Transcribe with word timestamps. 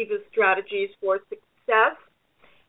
Diva 0.00 0.16
Strategies 0.30 0.90
for 1.00 1.18
Success, 1.28 1.96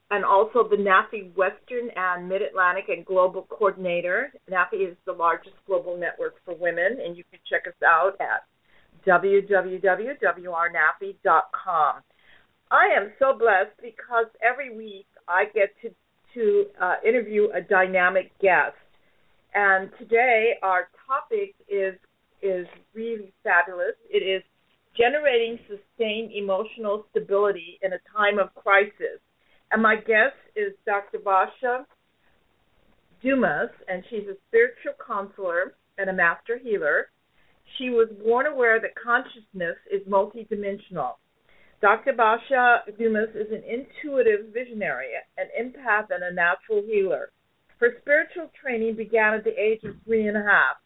and 0.09 0.25
also 0.25 0.67
the 0.67 0.75
NAFI 0.75 1.33
Western 1.35 1.91
and 1.95 2.27
Mid 2.27 2.41
Atlantic 2.41 2.89
and 2.89 3.05
Global 3.05 3.43
Coordinator. 3.49 4.33
NAFI 4.49 4.89
is 4.91 4.97
the 5.05 5.13
largest 5.13 5.55
global 5.65 5.97
network 5.97 6.35
for 6.43 6.53
women, 6.53 6.99
and 7.03 7.15
you 7.15 7.23
can 7.31 7.39
check 7.49 7.65
us 7.67 7.81
out 7.85 8.19
at 8.19 8.43
www.wrnafi.com. 9.07 12.01
I 12.69 12.87
am 12.97 13.13
so 13.19 13.33
blessed 13.37 13.79
because 13.81 14.25
every 14.43 14.75
week 14.75 15.07
I 15.27 15.45
get 15.53 15.69
to 15.83 15.91
to 16.33 16.65
uh, 16.81 16.95
interview 17.05 17.49
a 17.53 17.61
dynamic 17.61 18.31
guest, 18.39 18.75
and 19.53 19.91
today 19.97 20.55
our 20.61 20.89
topic 21.07 21.55
is 21.69 21.95
is 22.41 22.67
really 22.93 23.31
fabulous. 23.43 23.95
It 24.09 24.23
is 24.23 24.43
generating 24.97 25.59
sustained 25.67 26.31
emotional 26.33 27.05
stability 27.11 27.79
in 27.81 27.93
a 27.93 27.99
time 28.15 28.39
of 28.39 28.53
crisis. 28.55 29.19
And 29.71 29.81
my 29.81 29.95
guest 29.95 30.35
is 30.55 30.73
Dr. 30.85 31.19
Basia 31.19 31.85
Dumas, 33.23 33.69
and 33.87 34.03
she's 34.09 34.27
a 34.27 34.35
spiritual 34.47 34.93
counselor 35.05 35.75
and 35.97 36.09
a 36.09 36.13
master 36.13 36.57
healer. 36.61 37.09
She 37.77 37.89
was 37.89 38.09
born 38.23 38.47
aware 38.47 38.81
that 38.81 38.91
consciousness 39.01 39.77
is 39.89 40.01
multidimensional. 40.07 41.15
Dr. 41.81 42.13
Basia 42.13 42.83
Dumas 42.97 43.29
is 43.33 43.47
an 43.51 43.63
intuitive 43.63 44.53
visionary, 44.53 45.09
an 45.37 45.47
empath, 45.59 46.07
and 46.09 46.23
a 46.23 46.33
natural 46.33 46.83
healer. 46.85 47.31
Her 47.79 47.95
spiritual 48.01 48.51
training 48.61 48.95
began 48.95 49.33
at 49.33 49.43
the 49.43 49.57
age 49.57 49.83
of 49.83 49.95
three 50.05 50.27
and 50.27 50.37
a 50.37 50.43
half 50.43 50.77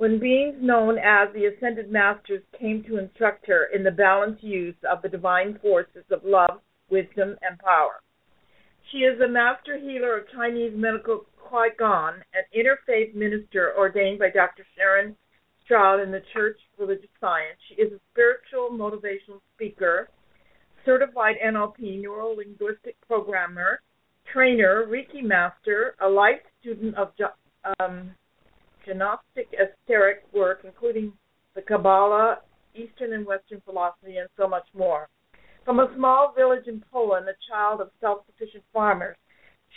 when 0.00 0.18
beings 0.18 0.56
known 0.62 0.96
as 0.96 1.28
the 1.34 1.44
Ascended 1.44 1.90
Masters 1.90 2.42
came 2.58 2.82
to 2.84 2.96
instruct 2.96 3.46
her 3.46 3.66
in 3.66 3.84
the 3.84 3.90
balanced 3.90 4.42
use 4.42 4.74
of 4.90 5.02
the 5.02 5.10
divine 5.10 5.58
forces 5.60 6.04
of 6.10 6.24
love, 6.24 6.62
wisdom, 6.88 7.36
and 7.42 7.58
power. 7.58 8.00
She 8.90 9.00
is 9.00 9.20
a 9.20 9.28
master 9.28 9.78
healer 9.78 10.16
of 10.16 10.24
Chinese 10.34 10.72
medical 10.74 11.26
Qigong, 11.46 12.14
an 12.32 12.44
interfaith 12.56 13.14
minister 13.14 13.74
ordained 13.76 14.20
by 14.20 14.30
Dr. 14.30 14.64
Sharron 14.72 15.14
Stroud 15.66 16.00
in 16.00 16.10
the 16.10 16.22
Church 16.32 16.56
of 16.72 16.88
Religious 16.88 17.10
Science. 17.20 17.58
She 17.68 17.74
is 17.74 17.92
a 17.92 18.00
spiritual 18.10 18.70
motivational 18.70 19.42
speaker, 19.54 20.08
certified 20.86 21.36
NLP 21.44 22.00
neuro 22.00 22.34
linguistic 22.34 22.96
programmer, 23.06 23.82
trainer, 24.32 24.86
Reiki 24.88 25.22
master, 25.22 25.94
a 26.00 26.08
life 26.08 26.40
student 26.58 26.94
of 26.94 27.12
um, 27.78 28.14
Gnostic 28.86 29.48
esoteric 29.54 30.24
work, 30.32 30.60
including 30.64 31.12
the 31.54 31.62
Kabbalah, 31.62 32.38
Eastern 32.74 33.12
and 33.12 33.26
Western 33.26 33.60
philosophy, 33.62 34.16
and 34.18 34.28
so 34.36 34.48
much 34.48 34.66
more. 34.74 35.08
From 35.64 35.80
a 35.80 35.92
small 35.96 36.32
village 36.36 36.66
in 36.66 36.82
Poland, 36.92 37.28
a 37.28 37.34
child 37.48 37.80
of 37.80 37.90
self 38.00 38.24
sufficient 38.26 38.64
farmers, 38.72 39.16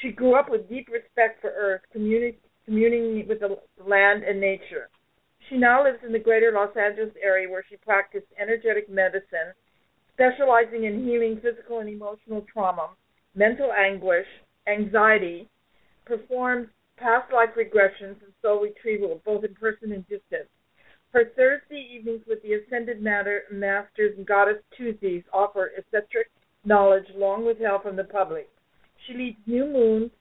she 0.02 0.12
grew 0.12 0.36
up 0.36 0.50
with 0.50 0.70
deep 0.70 0.88
respect 0.92 1.42
for 1.42 1.52
earth, 1.52 1.82
communing, 1.92 2.36
communing 2.66 3.28
with 3.28 3.40
the 3.40 3.58
land 3.86 4.24
and 4.24 4.40
nature. 4.40 4.90
She 5.50 5.58
now 5.58 5.84
lives 5.84 6.00
in 6.06 6.14
the 6.14 6.20
greater 6.20 6.52
Los 6.52 6.76
Angeles 6.78 7.14
area 7.22 7.50
where 7.50 7.66
she 7.70 7.76
practiced 7.78 8.28
energetic 8.40 8.90
medicine, 8.90 9.54
specializing 10.14 10.86
in 10.86 11.04
healing 11.04 11.40
physical 11.42 11.80
and 11.80 11.90
emotional 11.90 12.46
trauma, 12.52 12.90
mental 13.36 13.72
anguish, 13.72 14.28
anxiety, 14.68 15.50
performs 16.06 16.68
past 16.98 17.32
life 17.34 17.50
regressions, 17.58 18.22
and 18.24 18.34
soul 18.42 18.62
retrieval, 18.62 19.22
both 19.26 19.44
in 19.44 19.54
person 19.56 19.92
and 19.92 20.08
distance. 20.08 20.50
Her 21.12 21.26
Thursday 21.36 21.88
evenings 21.96 22.24
with 22.28 22.42
the 22.42 22.54
Ascended 22.54 23.02
Matter 23.02 23.44
Masters 23.52 24.18
and 24.18 24.26
Goddess 24.26 24.64
Tuesdays 24.76 25.24
offer 25.32 25.72
esoteric 25.78 26.32
knowledge 26.66 27.06
long 27.16 27.46
withheld 27.46 27.84
from 27.84 27.96
the 27.96 28.04
public. 28.04 28.50
She 29.06 29.14
leads 29.14 29.38
new 29.46 29.66
moons, 29.66 30.12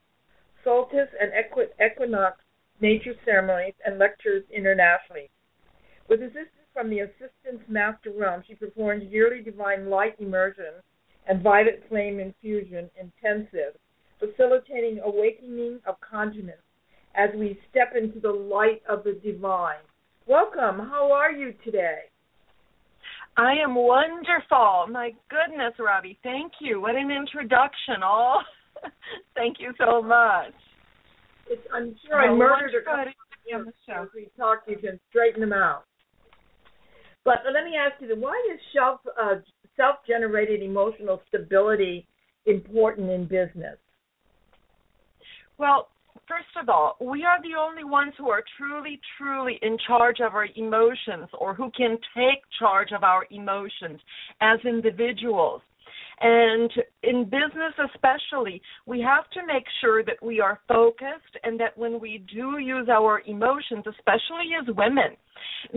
solstice, 0.63 1.09
and 1.19 1.31
equinox 1.79 2.37
nature 2.79 3.15
ceremonies 3.25 3.75
and 3.85 3.97
lectures 3.97 4.43
internationally. 4.51 5.29
With 6.09 6.21
assistance 6.21 6.69
from 6.73 6.89
the 6.89 6.99
Ascended 6.99 7.69
Master 7.69 8.11
Realm, 8.11 8.43
she 8.45 8.55
performs 8.55 9.03
yearly 9.09 9.41
divine 9.41 9.89
light 9.89 10.15
immersion 10.19 10.73
and 11.27 11.41
violet 11.41 11.83
flame 11.87 12.19
infusion 12.19 12.89
intensive, 12.99 13.75
facilitating 14.23 14.99
awakening 15.03 15.79
of 15.85 15.95
consciousness 15.99 16.59
as 17.15 17.29
we 17.35 17.59
step 17.69 17.93
into 17.99 18.19
the 18.19 18.31
light 18.31 18.81
of 18.89 19.03
the 19.03 19.19
divine. 19.23 19.83
Welcome. 20.27 20.79
How 20.79 21.11
are 21.11 21.31
you 21.31 21.53
today? 21.63 21.99
I 23.35 23.53
am 23.63 23.75
wonderful. 23.75 24.87
My 24.89 25.11
goodness, 25.29 25.73
Robbie. 25.79 26.19
Thank 26.23 26.53
you. 26.61 26.79
What 26.79 26.95
an 26.95 27.11
introduction. 27.11 28.03
Oh, 28.03 28.39
thank 29.35 29.57
you 29.59 29.73
so 29.77 30.01
much. 30.01 30.53
It's, 31.49 31.61
I'm 31.73 31.95
sure 32.07 32.21
I 32.21 32.33
murdered 32.33 32.73
a 32.79 32.85
couple 32.85 33.11
on 33.53 33.65
the 33.65 33.73
show. 33.85 34.07
We 34.15 34.29
talk, 34.37 34.63
you 34.67 34.77
can 34.77 34.99
straighten 35.09 35.41
them 35.41 35.51
out. 35.51 35.83
But 37.25 37.39
let 37.53 37.65
me 37.65 37.73
ask 37.77 38.01
you, 38.01 38.15
why 38.19 38.39
is 38.53 38.59
self 38.73 38.99
uh, 39.21 39.35
self-generated 39.75 40.61
emotional 40.61 41.21
stability 41.27 42.05
important 42.45 43.09
in 43.09 43.23
business? 43.23 43.77
Well, 45.63 45.87
first 46.27 46.51
of 46.61 46.67
all, 46.67 46.97
we 46.99 47.23
are 47.23 47.41
the 47.41 47.57
only 47.57 47.85
ones 47.85 48.11
who 48.17 48.29
are 48.29 48.43
truly, 48.57 48.99
truly 49.17 49.59
in 49.61 49.77
charge 49.87 50.17
of 50.19 50.33
our 50.33 50.47
emotions 50.57 51.29
or 51.39 51.53
who 51.53 51.71
can 51.71 51.91
take 52.13 52.43
charge 52.59 52.89
of 52.91 53.05
our 53.05 53.25
emotions 53.31 54.01
as 54.41 54.59
individuals. 54.65 55.61
And 56.19 56.69
in 57.03 57.23
business, 57.23 57.73
especially, 57.93 58.61
we 58.85 58.99
have 58.99 59.29
to 59.29 59.47
make 59.47 59.63
sure 59.79 60.03
that 60.03 60.21
we 60.21 60.41
are 60.41 60.59
focused 60.67 61.37
and 61.45 61.57
that 61.61 61.77
when 61.77 61.97
we 61.97 62.25
do 62.35 62.57
use 62.57 62.89
our 62.89 63.21
emotions, 63.25 63.85
especially 63.87 64.51
as 64.59 64.67
women, 64.75 65.15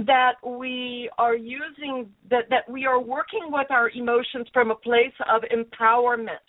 that 0.04 0.32
we 0.44 1.08
are 1.16 1.36
using 1.36 2.08
that, 2.28 2.50
that 2.50 2.68
we 2.68 2.86
are 2.86 3.00
working 3.00 3.50
with 3.50 3.70
our 3.70 3.90
emotions 3.90 4.48
from 4.52 4.72
a 4.72 4.74
place 4.74 5.14
of 5.32 5.42
empowerment 5.42 6.42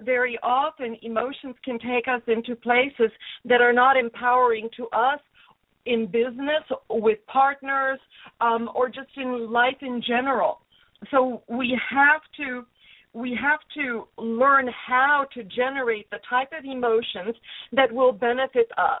very 0.00 0.38
often 0.42 0.96
emotions 1.02 1.54
can 1.64 1.78
take 1.78 2.06
us 2.08 2.22
into 2.26 2.54
places 2.54 3.10
that 3.44 3.60
are 3.60 3.72
not 3.72 3.96
empowering 3.96 4.68
to 4.76 4.86
us 4.88 5.20
in 5.86 6.06
business, 6.06 6.64
with 6.90 7.18
partners, 7.26 7.98
um, 8.40 8.68
or 8.74 8.88
just 8.88 9.08
in 9.16 9.50
life 9.50 9.76
in 9.80 10.02
general. 10.06 10.60
So 11.10 11.42
we 11.48 11.78
have 11.90 12.22
to 12.38 12.66
we 13.12 13.38
have 13.40 13.60
to 13.74 14.06
learn 14.18 14.68
how 14.86 15.26
to 15.32 15.42
generate 15.44 16.10
the 16.10 16.18
type 16.28 16.50
of 16.56 16.66
emotions 16.66 17.34
that 17.72 17.90
will 17.90 18.12
benefit 18.12 18.70
us 18.76 19.00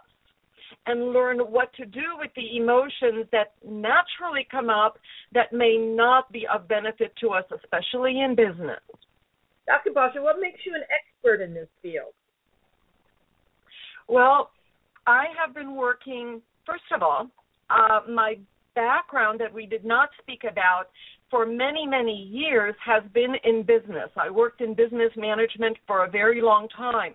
and 0.86 1.12
learn 1.12 1.38
what 1.38 1.72
to 1.74 1.84
do 1.84 2.16
with 2.18 2.30
the 2.34 2.56
emotions 2.56 3.26
that 3.30 3.52
naturally 3.62 4.46
come 4.50 4.70
up 4.70 4.98
that 5.34 5.52
may 5.52 5.76
not 5.76 6.32
be 6.32 6.46
of 6.52 6.66
benefit 6.66 7.12
to 7.20 7.30
us, 7.30 7.44
especially 7.54 8.22
in 8.22 8.34
business. 8.34 8.80
Dr. 9.66 9.90
Basia, 9.92 10.22
what 10.22 10.36
makes 10.40 10.60
you 10.64 10.74
an 10.74 10.82
expert 10.90 11.42
in 11.42 11.52
this 11.52 11.68
field? 11.82 12.12
Well, 14.08 14.50
I 15.06 15.26
have 15.38 15.54
been 15.54 15.74
working, 15.74 16.40
first 16.64 16.84
of 16.94 17.02
all, 17.02 17.28
uh, 17.70 18.00
my 18.08 18.36
background 18.74 19.40
that 19.40 19.52
we 19.52 19.66
did 19.66 19.84
not 19.84 20.10
speak 20.22 20.42
about 20.48 20.84
for 21.30 21.44
many, 21.44 21.86
many 21.86 22.14
years 22.14 22.74
has 22.84 23.02
been 23.12 23.34
in 23.44 23.62
business. 23.62 24.10
I 24.16 24.30
worked 24.30 24.60
in 24.60 24.74
business 24.74 25.10
management 25.16 25.76
for 25.86 26.04
a 26.04 26.10
very 26.10 26.40
long 26.40 26.68
time. 26.68 27.14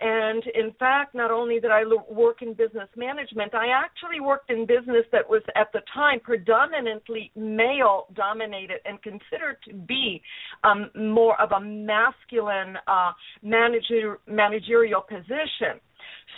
And 0.00 0.44
in 0.54 0.72
fact, 0.78 1.14
not 1.14 1.32
only 1.32 1.58
did 1.58 1.72
I 1.72 1.82
work 2.08 2.42
in 2.42 2.54
business 2.54 2.88
management, 2.96 3.52
I 3.54 3.66
actually 3.68 4.20
worked 4.20 4.50
in 4.50 4.64
business 4.64 5.04
that 5.10 5.28
was 5.28 5.42
at 5.56 5.72
the 5.72 5.80
time 5.92 6.20
predominantly 6.20 7.32
male 7.34 8.06
dominated 8.14 8.78
and 8.84 9.02
considered 9.02 9.56
to 9.66 9.74
be 9.74 10.22
um, 10.62 10.90
more 10.94 11.40
of 11.40 11.50
a 11.50 11.60
masculine 11.60 12.76
uh, 12.86 13.10
manager, 13.42 14.20
managerial 14.28 15.00
position. 15.00 15.80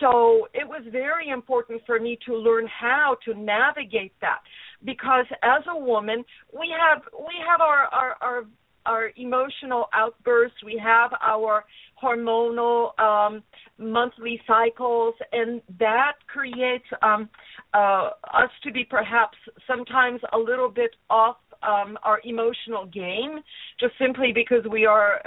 So 0.01 0.49
it 0.55 0.67
was 0.67 0.83
very 0.91 1.29
important 1.29 1.83
for 1.85 2.01
me 2.01 2.19
to 2.27 2.35
learn 2.35 2.67
how 2.67 3.17
to 3.27 3.35
navigate 3.35 4.15
that 4.23 4.39
because 4.85 5.27
as 5.43 5.63
a 5.69 5.79
woman 5.79 6.25
we 6.59 6.73
have 6.81 7.03
we 7.13 7.35
have 7.47 7.61
our 7.61 7.85
our, 7.93 8.17
our 8.23 8.45
our 8.87 9.11
emotional 9.17 9.87
outbursts, 9.93 10.57
we 10.65 10.81
have 10.83 11.11
our 11.21 11.65
hormonal 12.03 12.99
um, 12.99 13.43
monthly 13.79 14.41
cycles, 14.47 15.15
and 15.33 15.61
that 15.79 16.13
creates 16.27 16.85
um, 17.03 17.29
uh, 17.75 18.11
us 18.35 18.51
to 18.65 18.73
be 18.73 18.85
perhaps 18.85 19.37
sometimes 19.67 20.21
a 20.33 20.39
little 20.39 20.69
bit 20.69 20.91
off 21.09 21.37
um, 21.63 21.99
our 22.03 22.21
emotional 22.25 22.87
game, 22.87 23.41
just 23.79 23.93
simply 23.99 24.33
because 24.35 24.65
we 24.71 24.87
are 24.87 25.21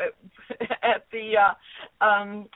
at 0.61 1.05
the 1.11 1.33
uh, 1.37 2.05
um, 2.05 2.47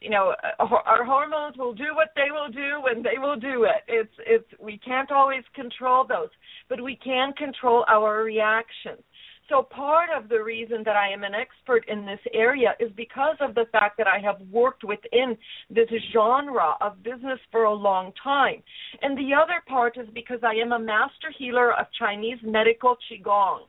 you 0.00 0.10
know 0.10 0.34
uh, 0.60 0.64
our 0.86 1.04
hormones 1.04 1.56
will 1.56 1.74
do 1.74 1.94
what 1.94 2.08
they 2.14 2.30
will 2.30 2.50
do 2.50 2.80
when 2.82 3.02
they 3.02 3.18
will 3.18 3.36
do 3.36 3.64
it. 3.64 3.82
It's 3.88 4.14
it's 4.18 4.60
we 4.62 4.78
can't 4.78 5.10
always 5.10 5.42
control 5.54 6.06
those 6.06 6.28
but 6.68 6.82
we 6.82 6.96
can 6.96 7.32
control 7.32 7.84
our 7.88 8.22
reactions 8.22 9.02
so 9.48 9.62
part 9.62 10.10
of 10.14 10.28
the 10.28 10.42
reason 10.42 10.82
that 10.84 10.96
I 10.96 11.10
am 11.10 11.24
an 11.24 11.32
expert 11.34 11.88
in 11.88 12.04
this 12.04 12.20
area 12.34 12.74
is 12.78 12.90
because 12.96 13.36
of 13.40 13.54
the 13.54 13.64
fact 13.72 13.96
that 13.96 14.06
I 14.06 14.18
have 14.18 14.40
worked 14.50 14.84
within 14.84 15.36
this 15.70 15.88
genre 16.12 16.76
of 16.80 17.02
business 17.02 17.38
for 17.50 17.64
a 17.64 17.72
long 17.72 18.12
time. 18.22 18.62
And 19.00 19.16
the 19.16 19.34
other 19.34 19.62
part 19.66 19.96
is 19.96 20.06
because 20.12 20.40
I 20.42 20.54
am 20.54 20.72
a 20.72 20.78
master 20.78 21.32
healer 21.36 21.72
of 21.72 21.86
Chinese 21.98 22.38
medical 22.42 22.96
Qigong. 23.10 23.60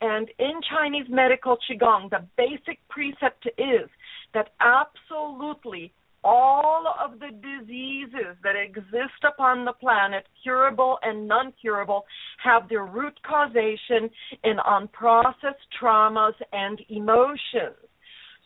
And 0.00 0.28
in 0.38 0.60
Chinese 0.70 1.06
medical 1.08 1.56
Qigong, 1.68 2.10
the 2.10 2.24
basic 2.36 2.78
precept 2.88 3.46
is 3.58 3.88
that 4.34 4.50
absolutely 4.60 5.92
all 6.26 6.92
of 7.00 7.20
the 7.20 7.30
diseases 7.30 8.36
that 8.42 8.56
exist 8.56 9.22
upon 9.26 9.64
the 9.64 9.72
planet, 9.72 10.26
curable 10.42 10.98
and 11.02 11.28
non 11.28 11.52
curable, 11.60 12.04
have 12.42 12.68
their 12.68 12.84
root 12.84 13.14
causation 13.24 14.10
in 14.42 14.56
unprocessed 14.58 15.70
traumas 15.80 16.34
and 16.52 16.80
emotions. 16.88 17.78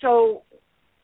So, 0.03 0.43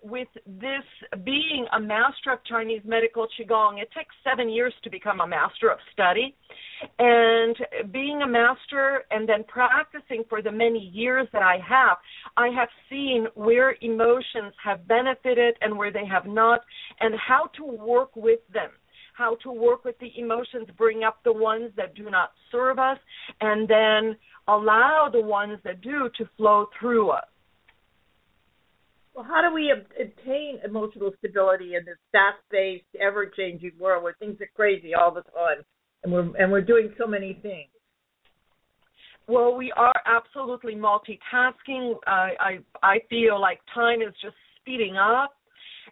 with 0.03 0.29
this 0.47 0.85
being 1.25 1.67
a 1.73 1.81
master 1.81 2.33
of 2.33 2.45
Chinese 2.45 2.83
medical 2.85 3.27
Qigong, 3.27 3.81
it 3.81 3.89
takes 3.97 4.15
seven 4.23 4.51
years 4.51 4.75
to 4.85 4.91
become 4.91 5.21
a 5.21 5.27
master 5.27 5.71
of 5.71 5.79
study. 5.93 6.37
And 6.99 7.57
being 7.93 8.23
a 8.23 8.27
master 8.27 9.05
and 9.11 9.29
then 9.29 9.45
practicing 9.49 10.25
for 10.29 10.43
the 10.43 10.53
many 10.53 10.79
years 10.79 11.27
that 11.33 11.43
I 11.43 11.59
have, 11.67 11.99
I 12.37 12.49
have 12.49 12.69
seen 12.91 13.27
where 13.35 13.77
emotions 13.81 14.53
have 14.63 14.87
benefited 14.87 15.57
and 15.61 15.77
where 15.77 15.93
they 15.93 16.07
have 16.07 16.27
not, 16.27 16.61
and 17.01 17.15
how 17.17 17.51
to 17.57 17.65
work 17.65 18.15
with 18.15 18.41
them 18.53 18.71
how 19.17 19.35
to 19.43 19.51
work 19.51 19.83
with 19.85 19.99
the 19.99 20.13
emotions, 20.19 20.69
bring 20.77 21.03
up 21.03 21.19
the 21.25 21.33
ones 21.33 21.71
that 21.77 21.95
do 21.95 22.11
not 22.11 22.33
serve 22.53 22.79
us, 22.79 22.99
and 23.41 23.67
then 23.67 24.15
allow 24.47 25.09
the 25.11 25.21
ones 25.21 25.59
that 25.65 25.81
do 25.81 26.11
to 26.19 26.29
flow 26.37 26.67
through 26.79 27.09
us. 27.11 27.25
Well, 29.15 29.25
how 29.25 29.41
do 29.41 29.55
we 29.55 29.73
obtain 29.73 30.59
emotional 30.63 31.13
stability 31.19 31.77
in 31.77 31.87
this 31.87 31.97
fast-paced, 32.13 32.85
ever-changing 33.01 33.73
world 33.81 34.03
where 34.05 34.15
things 34.19 34.39
are 34.43 34.51
crazy 34.55 34.93
all 34.95 35.11
the 35.11 35.23
time, 35.23 35.65
and 36.07 36.13
we're 36.13 36.37
and 36.37 36.51
we're 36.51 36.63
doing 36.63 36.93
so 36.99 37.07
many 37.07 37.39
things? 37.43 37.69
Well, 39.29 39.57
we 39.57 39.73
are 39.73 39.93
absolutely 40.07 40.77
multitasking. 40.77 41.95
Uh, 42.07 42.31
I 42.41 42.59
I 42.83 42.99
feel 43.11 43.41
like 43.41 43.59
time 43.75 44.01
is 44.01 44.15
just 44.23 44.37
speeding 44.61 44.97
up, 44.97 45.35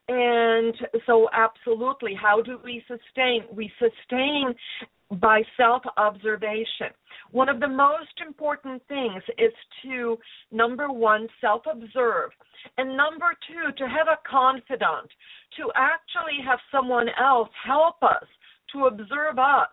and 0.09 0.75
so 1.07 1.29
absolutely, 1.33 2.15
how 2.15 2.41
do 2.41 2.59
we 2.65 2.83
sustain? 2.87 3.43
We 3.53 3.71
sustain 3.79 4.55
by 5.21 5.43
self 5.57 5.83
observation. 5.97 6.95
One 7.33 7.49
of 7.49 7.59
the 7.59 7.69
most 7.69 8.21
important 8.25 8.83
things 8.87 9.23
is 9.39 9.53
to, 9.83 10.17
number 10.53 10.93
one, 10.93 11.27
self 11.41 11.63
observe. 11.71 12.31
And 12.79 12.97
number 12.97 13.35
two, 13.49 13.73
to 13.77 13.89
have 13.89 14.07
a 14.07 14.19
confidant, 14.29 15.11
to 15.57 15.71
actually 15.75 16.39
have 16.47 16.61
someone 16.71 17.09
else 17.21 17.51
help 17.67 17.97
us, 18.03 18.27
to 18.73 18.87
observe 18.87 19.39
us. 19.39 19.69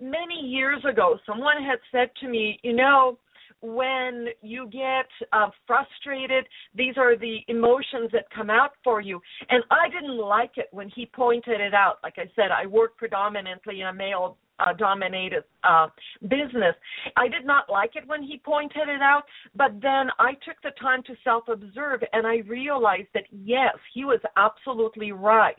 Many 0.00 0.40
years 0.40 0.82
ago, 0.88 1.18
someone 1.26 1.62
had 1.62 1.78
said 1.92 2.10
to 2.20 2.28
me, 2.28 2.58
you 2.62 2.74
know, 2.74 3.18
when 3.62 4.26
you 4.42 4.68
get 4.70 5.06
uh, 5.32 5.48
frustrated, 5.66 6.44
these 6.74 6.94
are 6.96 7.16
the 7.16 7.38
emotions 7.48 8.10
that 8.12 8.26
come 8.34 8.50
out 8.50 8.72
for 8.84 9.00
you. 9.00 9.20
And 9.48 9.62
I 9.70 9.88
didn't 9.88 10.18
like 10.18 10.52
it 10.56 10.68
when 10.72 10.90
he 10.94 11.06
pointed 11.06 11.60
it 11.60 11.74
out. 11.74 11.96
Like 12.02 12.14
I 12.18 12.30
said, 12.36 12.50
I 12.50 12.66
work 12.66 12.96
predominantly 12.96 13.80
in 13.80 13.86
a 13.86 13.92
male 13.92 14.36
uh, 14.58 14.72
dominated 14.72 15.44
uh, 15.64 15.88
business. 16.22 16.74
I 17.16 17.28
did 17.28 17.44
not 17.44 17.70
like 17.70 17.96
it 17.96 18.06
when 18.06 18.22
he 18.22 18.38
pointed 18.38 18.88
it 18.88 19.02
out, 19.02 19.22
but 19.54 19.72
then 19.80 20.08
I 20.18 20.32
took 20.44 20.60
the 20.62 20.70
time 20.80 21.02
to 21.04 21.14
self 21.24 21.48
observe 21.48 22.02
and 22.12 22.26
I 22.26 22.38
realized 22.48 23.08
that 23.14 23.24
yes, 23.30 23.74
he 23.94 24.04
was 24.04 24.20
absolutely 24.36 25.12
right. 25.12 25.56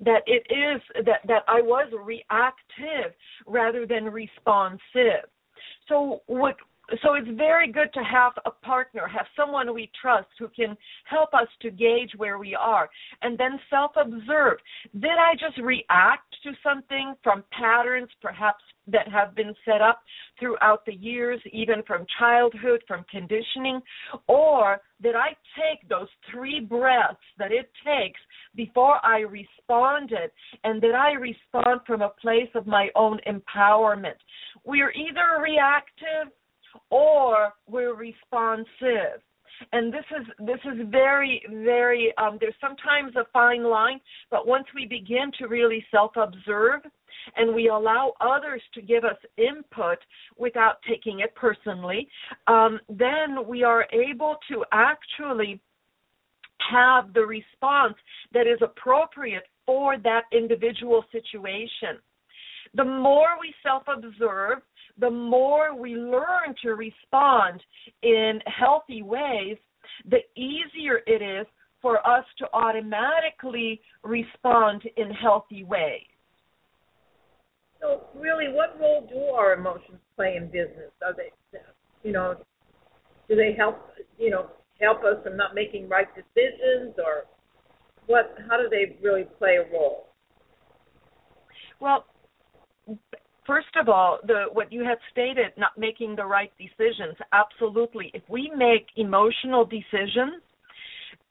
That 0.00 0.22
it 0.26 0.46
is 0.50 0.80
that, 1.04 1.20
that 1.28 1.42
I 1.48 1.60
was 1.60 1.92
reactive 2.04 3.12
rather 3.46 3.86
than 3.86 4.04
responsive. 4.04 5.28
So 5.88 6.22
what 6.26 6.56
so 7.02 7.14
it's 7.14 7.28
very 7.36 7.70
good 7.70 7.92
to 7.94 8.00
have 8.00 8.32
a 8.44 8.50
partner, 8.50 9.06
have 9.06 9.26
someone 9.36 9.72
we 9.72 9.90
trust 10.00 10.28
who 10.38 10.48
can 10.48 10.76
help 11.04 11.32
us 11.32 11.46
to 11.62 11.70
gauge 11.70 12.10
where 12.16 12.38
we 12.38 12.54
are 12.54 12.88
and 13.22 13.38
then 13.38 13.58
self 13.70 13.92
observe. 13.96 14.58
Did 14.92 15.12
I 15.18 15.34
just 15.34 15.58
react 15.58 16.34
to 16.42 16.52
something 16.62 17.14
from 17.22 17.44
patterns 17.56 18.08
perhaps 18.20 18.62
that 18.88 19.08
have 19.08 19.34
been 19.36 19.54
set 19.64 19.80
up 19.80 20.02
throughout 20.40 20.84
the 20.84 20.94
years, 20.94 21.40
even 21.52 21.82
from 21.86 22.04
childhood, 22.18 22.82
from 22.88 23.04
conditioning? 23.10 23.80
Or 24.26 24.80
did 25.00 25.14
I 25.14 25.36
take 25.56 25.88
those 25.88 26.08
three 26.30 26.60
breaths 26.60 27.16
that 27.38 27.52
it 27.52 27.70
takes 27.86 28.20
before 28.56 28.98
I 29.04 29.20
responded? 29.20 30.30
And 30.64 30.80
did 30.80 30.94
I 30.96 31.12
respond 31.12 31.82
from 31.86 32.02
a 32.02 32.12
place 32.20 32.50
of 32.56 32.66
my 32.66 32.88
own 32.96 33.20
empowerment? 33.26 34.18
We 34.64 34.82
are 34.82 34.92
either 34.92 35.40
reactive 35.40 36.32
or 36.90 37.52
we're 37.68 37.94
responsive. 37.94 39.20
And 39.72 39.92
this 39.92 40.04
is 40.18 40.26
this 40.40 40.58
is 40.64 40.88
very 40.90 41.42
very 41.48 42.12
um, 42.18 42.38
there's 42.40 42.54
sometimes 42.60 43.14
a 43.16 43.26
fine 43.32 43.62
line 43.62 44.00
but 44.30 44.46
once 44.46 44.64
we 44.74 44.86
begin 44.86 45.30
to 45.38 45.46
really 45.46 45.84
self 45.90 46.12
observe 46.16 46.80
and 47.36 47.54
we 47.54 47.68
allow 47.68 48.12
others 48.20 48.60
to 48.74 48.82
give 48.82 49.04
us 49.04 49.16
input 49.36 49.98
without 50.36 50.78
taking 50.88 51.20
it 51.20 51.32
personally 51.36 52.08
um, 52.48 52.80
then 52.88 53.46
we 53.46 53.62
are 53.62 53.86
able 53.92 54.36
to 54.48 54.64
actually 54.72 55.60
have 56.70 57.12
the 57.12 57.24
response 57.24 57.94
that 58.32 58.46
is 58.46 58.58
appropriate 58.62 59.44
for 59.66 59.98
that 59.98 60.22
individual 60.32 61.04
situation. 61.12 61.98
The 62.74 62.84
more 62.84 63.28
we 63.40 63.54
self 63.62 63.82
observe 63.86 64.58
the 65.02 65.10
more 65.10 65.74
we 65.76 65.96
learn 65.96 66.54
to 66.62 66.70
respond 66.76 67.60
in 68.04 68.38
healthy 68.46 69.02
ways, 69.02 69.56
the 70.08 70.20
easier 70.36 71.00
it 71.08 71.20
is 71.20 71.44
for 71.82 71.98
us 72.06 72.24
to 72.38 72.46
automatically 72.54 73.80
respond 74.04 74.80
in 74.96 75.10
healthy 75.10 75.64
ways. 75.64 76.06
So, 77.80 78.04
really, 78.14 78.46
what 78.52 78.78
role 78.80 79.04
do 79.12 79.18
our 79.34 79.54
emotions 79.54 79.98
play 80.14 80.36
in 80.36 80.46
business? 80.46 80.92
Are 81.04 81.12
they, 81.12 81.32
you 82.04 82.12
know, 82.12 82.36
do 83.28 83.34
they 83.34 83.56
help, 83.58 83.90
you 84.20 84.30
know, 84.30 84.50
help 84.80 84.98
us 84.98 85.16
from 85.24 85.36
not 85.36 85.52
making 85.52 85.88
right 85.88 86.06
decisions, 86.14 86.94
or 86.96 87.24
what? 88.06 88.36
How 88.48 88.56
do 88.56 88.68
they 88.70 88.96
really 89.02 89.24
play 89.36 89.56
a 89.56 89.72
role? 89.72 90.06
Well, 91.80 92.04
First 93.46 93.74
of 93.80 93.88
all, 93.88 94.18
the 94.24 94.44
what 94.52 94.72
you 94.72 94.84
had 94.84 94.98
stated, 95.10 95.52
not 95.56 95.76
making 95.76 96.14
the 96.14 96.24
right 96.24 96.52
decisions. 96.58 97.16
Absolutely. 97.32 98.10
If 98.14 98.22
we 98.28 98.52
make 98.56 98.86
emotional 98.96 99.64
decisions, 99.64 100.42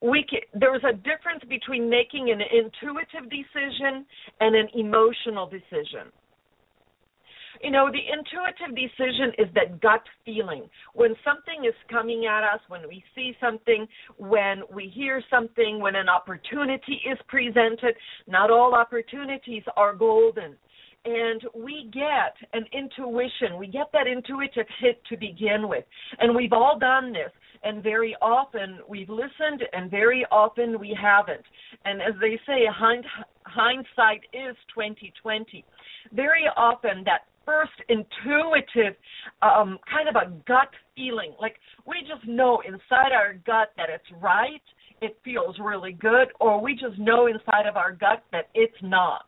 we 0.01 0.25
there's 0.53 0.83
a 0.83 0.93
difference 0.93 1.43
between 1.47 1.89
making 1.89 2.31
an 2.31 2.41
intuitive 2.41 3.29
decision 3.29 4.05
and 4.41 4.55
an 4.55 4.67
emotional 4.75 5.47
decision. 5.47 6.11
You 7.63 7.69
know, 7.69 7.91
the 7.91 7.99
intuitive 7.99 8.75
decision 8.75 9.33
is 9.37 9.53
that 9.53 9.79
gut 9.81 10.01
feeling. 10.25 10.67
When 10.93 11.15
something 11.23 11.65
is 11.65 11.75
coming 11.91 12.25
at 12.25 12.43
us, 12.43 12.59
when 12.69 12.87
we 12.87 13.03
see 13.13 13.37
something, 13.39 13.87
when 14.17 14.63
we 14.73 14.87
hear 14.87 15.21
something, 15.29 15.79
when 15.79 15.95
an 15.95 16.09
opportunity 16.09 16.99
is 17.09 17.19
presented, 17.27 17.93
not 18.27 18.49
all 18.49 18.73
opportunities 18.73 19.63
are 19.77 19.93
golden 19.93 20.55
and 21.05 21.41
we 21.55 21.89
get 21.93 22.35
an 22.53 22.65
intuition. 22.71 23.57
We 23.57 23.67
get 23.67 23.91
that 23.93 24.07
intuitive 24.07 24.67
hit 24.79 25.01
to 25.09 25.17
begin 25.17 25.67
with. 25.67 25.83
And 26.19 26.35
we've 26.35 26.53
all 26.53 26.77
done 26.79 27.11
this. 27.11 27.31
And 27.63 27.83
very 27.83 28.15
often 28.21 28.79
we've 28.87 29.09
listened, 29.09 29.63
and 29.73 29.91
very 29.91 30.25
often 30.31 30.79
we 30.79 30.97
haven't. 30.99 31.45
And 31.85 32.01
as 32.01 32.13
they 32.19 32.39
say, 32.47 32.65
hind, 32.67 33.05
hindsight 33.45 34.21
is 34.33 34.55
2020. 34.73 35.63
Very 36.11 36.45
often 36.57 37.03
that 37.05 37.25
first 37.45 37.71
intuitive 37.89 38.95
um, 39.43 39.77
kind 39.91 40.09
of 40.09 40.15
a 40.15 40.31
gut 40.47 40.69
feeling, 40.95 41.33
like 41.39 41.55
we 41.85 42.01
just 42.01 42.27
know 42.27 42.61
inside 42.65 43.11
our 43.13 43.33
gut 43.45 43.71
that 43.77 43.89
it's 43.89 44.21
right, 44.21 44.61
it 45.01 45.17
feels 45.23 45.55
really 45.59 45.93
good, 45.93 46.29
or 46.39 46.61
we 46.61 46.73
just 46.73 46.97
know 46.97 47.27
inside 47.27 47.67
of 47.67 47.77
our 47.77 47.91
gut 47.91 48.23
that 48.31 48.49
it's 48.55 48.77
not 48.81 49.25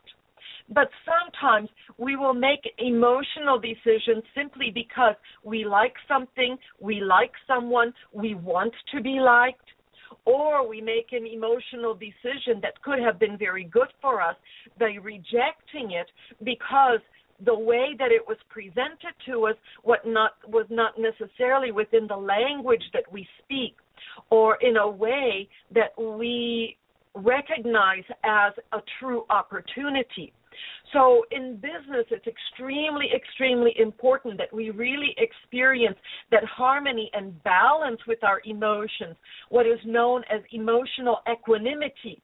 but 0.70 0.88
sometimes 1.04 1.68
we 1.98 2.16
will 2.16 2.34
make 2.34 2.60
emotional 2.78 3.58
decisions 3.58 4.22
simply 4.34 4.70
because 4.72 5.14
we 5.42 5.64
like 5.64 5.94
something, 6.08 6.56
we 6.80 7.00
like 7.00 7.32
someone, 7.46 7.92
we 8.12 8.34
want 8.34 8.72
to 8.94 9.02
be 9.02 9.20
liked, 9.20 9.68
or 10.24 10.66
we 10.66 10.80
make 10.80 11.08
an 11.12 11.26
emotional 11.26 11.94
decision 11.94 12.60
that 12.62 12.80
could 12.82 12.98
have 12.98 13.18
been 13.18 13.36
very 13.36 13.64
good 13.64 13.88
for 14.00 14.22
us 14.22 14.36
by 14.78 14.96
rejecting 15.02 15.92
it 15.92 16.06
because 16.42 17.00
the 17.44 17.54
way 17.54 17.94
that 17.98 18.12
it 18.12 18.22
was 18.26 18.38
presented 18.48 19.12
to 19.26 19.46
us 19.46 19.56
what 19.82 20.06
not 20.06 20.32
was 20.48 20.66
not 20.70 20.94
necessarily 20.98 21.72
within 21.72 22.06
the 22.06 22.16
language 22.16 22.82
that 22.92 23.10
we 23.10 23.26
speak 23.42 23.74
or 24.30 24.56
in 24.62 24.76
a 24.76 24.88
way 24.88 25.48
that 25.74 25.90
we 26.00 26.76
recognize 27.14 28.04
as 28.24 28.52
a 28.72 28.78
true 28.98 29.24
opportunity 29.30 30.32
so 30.92 31.24
in 31.30 31.56
business, 31.56 32.06
it's 32.10 32.26
extremely, 32.26 33.06
extremely 33.14 33.74
important 33.78 34.38
that 34.38 34.52
we 34.52 34.70
really 34.70 35.14
experience 35.18 35.96
that 36.30 36.44
harmony 36.44 37.10
and 37.12 37.42
balance 37.42 38.00
with 38.06 38.22
our 38.22 38.40
emotions, 38.44 39.16
what 39.48 39.66
is 39.66 39.78
known 39.84 40.22
as 40.32 40.40
emotional 40.52 41.18
equanimity. 41.30 42.22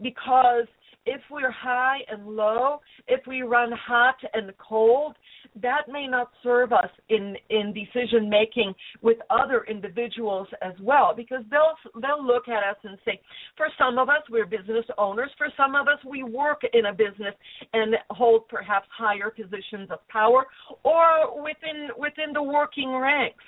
Because 0.00 0.66
if 1.08 1.22
we're 1.30 1.50
high 1.50 1.98
and 2.10 2.26
low, 2.26 2.80
if 3.06 3.26
we 3.26 3.40
run 3.40 3.72
hot 3.72 4.16
and 4.34 4.52
cold, 4.58 5.16
that 5.62 5.88
may 5.90 6.06
not 6.06 6.30
serve 6.42 6.72
us 6.72 6.90
in 7.08 7.34
in 7.48 7.72
decision 7.72 8.28
making 8.28 8.74
with 9.00 9.16
other 9.30 9.64
individuals 9.64 10.46
as 10.60 10.74
well 10.82 11.14
because 11.16 11.42
they'll 11.50 12.00
they'll 12.02 12.24
look 12.24 12.48
at 12.48 12.62
us 12.62 12.76
and 12.84 12.98
say 13.06 13.18
for 13.56 13.68
some 13.78 13.98
of 13.98 14.10
us 14.10 14.22
we're 14.30 14.44
business 14.44 14.84
owners. 14.98 15.30
For 15.38 15.48
some 15.56 15.74
of 15.74 15.88
us 15.88 15.98
we 16.04 16.22
work 16.22 16.60
in 16.74 16.86
a 16.86 16.92
business 16.92 17.34
and 17.72 17.94
hold 18.10 18.46
perhaps 18.48 18.86
higher 18.96 19.30
positions 19.30 19.90
of 19.90 20.06
power 20.08 20.44
or 20.84 21.42
within 21.42 21.88
within 21.96 22.34
the 22.34 22.42
working 22.42 22.90
ranks 22.90 23.44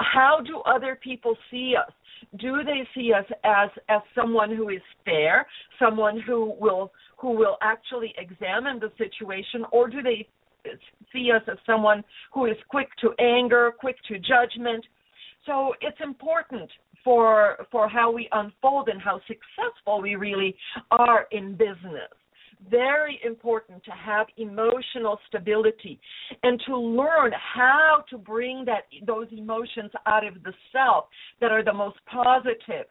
how 0.00 0.40
do 0.44 0.60
other 0.60 0.98
people 1.02 1.36
see 1.50 1.74
us? 1.76 1.92
Do 2.38 2.62
they 2.64 2.86
see 2.94 3.12
us 3.12 3.24
as 3.44 3.70
as 3.88 4.00
someone 4.14 4.54
who 4.54 4.70
is 4.70 4.82
fair 5.04 5.46
someone 5.78 6.20
who 6.20 6.54
will 6.60 6.92
who 7.16 7.30
will 7.30 7.56
actually 7.62 8.14
examine 8.18 8.80
the 8.80 8.90
situation 8.98 9.64
or 9.72 9.88
do 9.88 10.02
they 10.02 10.26
see 11.12 11.30
us 11.34 11.42
as 11.50 11.58
someone 11.64 12.04
who 12.32 12.46
is 12.46 12.56
quick 12.68 12.88
to 13.00 13.10
anger 13.20 13.72
quick 13.78 13.96
to 14.08 14.18
judgment? 14.18 14.84
So 15.46 15.74
it's 15.80 15.98
important 16.02 16.70
for 17.04 17.66
for 17.70 17.88
how 17.88 18.10
we 18.10 18.28
unfold 18.32 18.88
and 18.88 19.00
how 19.00 19.20
successful 19.26 20.02
we 20.02 20.16
really 20.16 20.56
are 20.90 21.26
in 21.30 21.52
business 21.52 22.10
very 22.70 23.20
important 23.24 23.84
to 23.84 23.90
have 23.90 24.26
emotional 24.36 25.18
stability 25.28 26.00
and 26.42 26.60
to 26.66 26.76
learn 26.76 27.32
how 27.54 28.04
to 28.10 28.18
bring 28.18 28.64
that 28.66 28.84
those 29.06 29.28
emotions 29.32 29.90
out 30.06 30.26
of 30.26 30.34
the 30.42 30.52
self 30.72 31.06
that 31.40 31.52
are 31.52 31.64
the 31.64 31.72
most 31.72 31.98
positive 32.10 32.86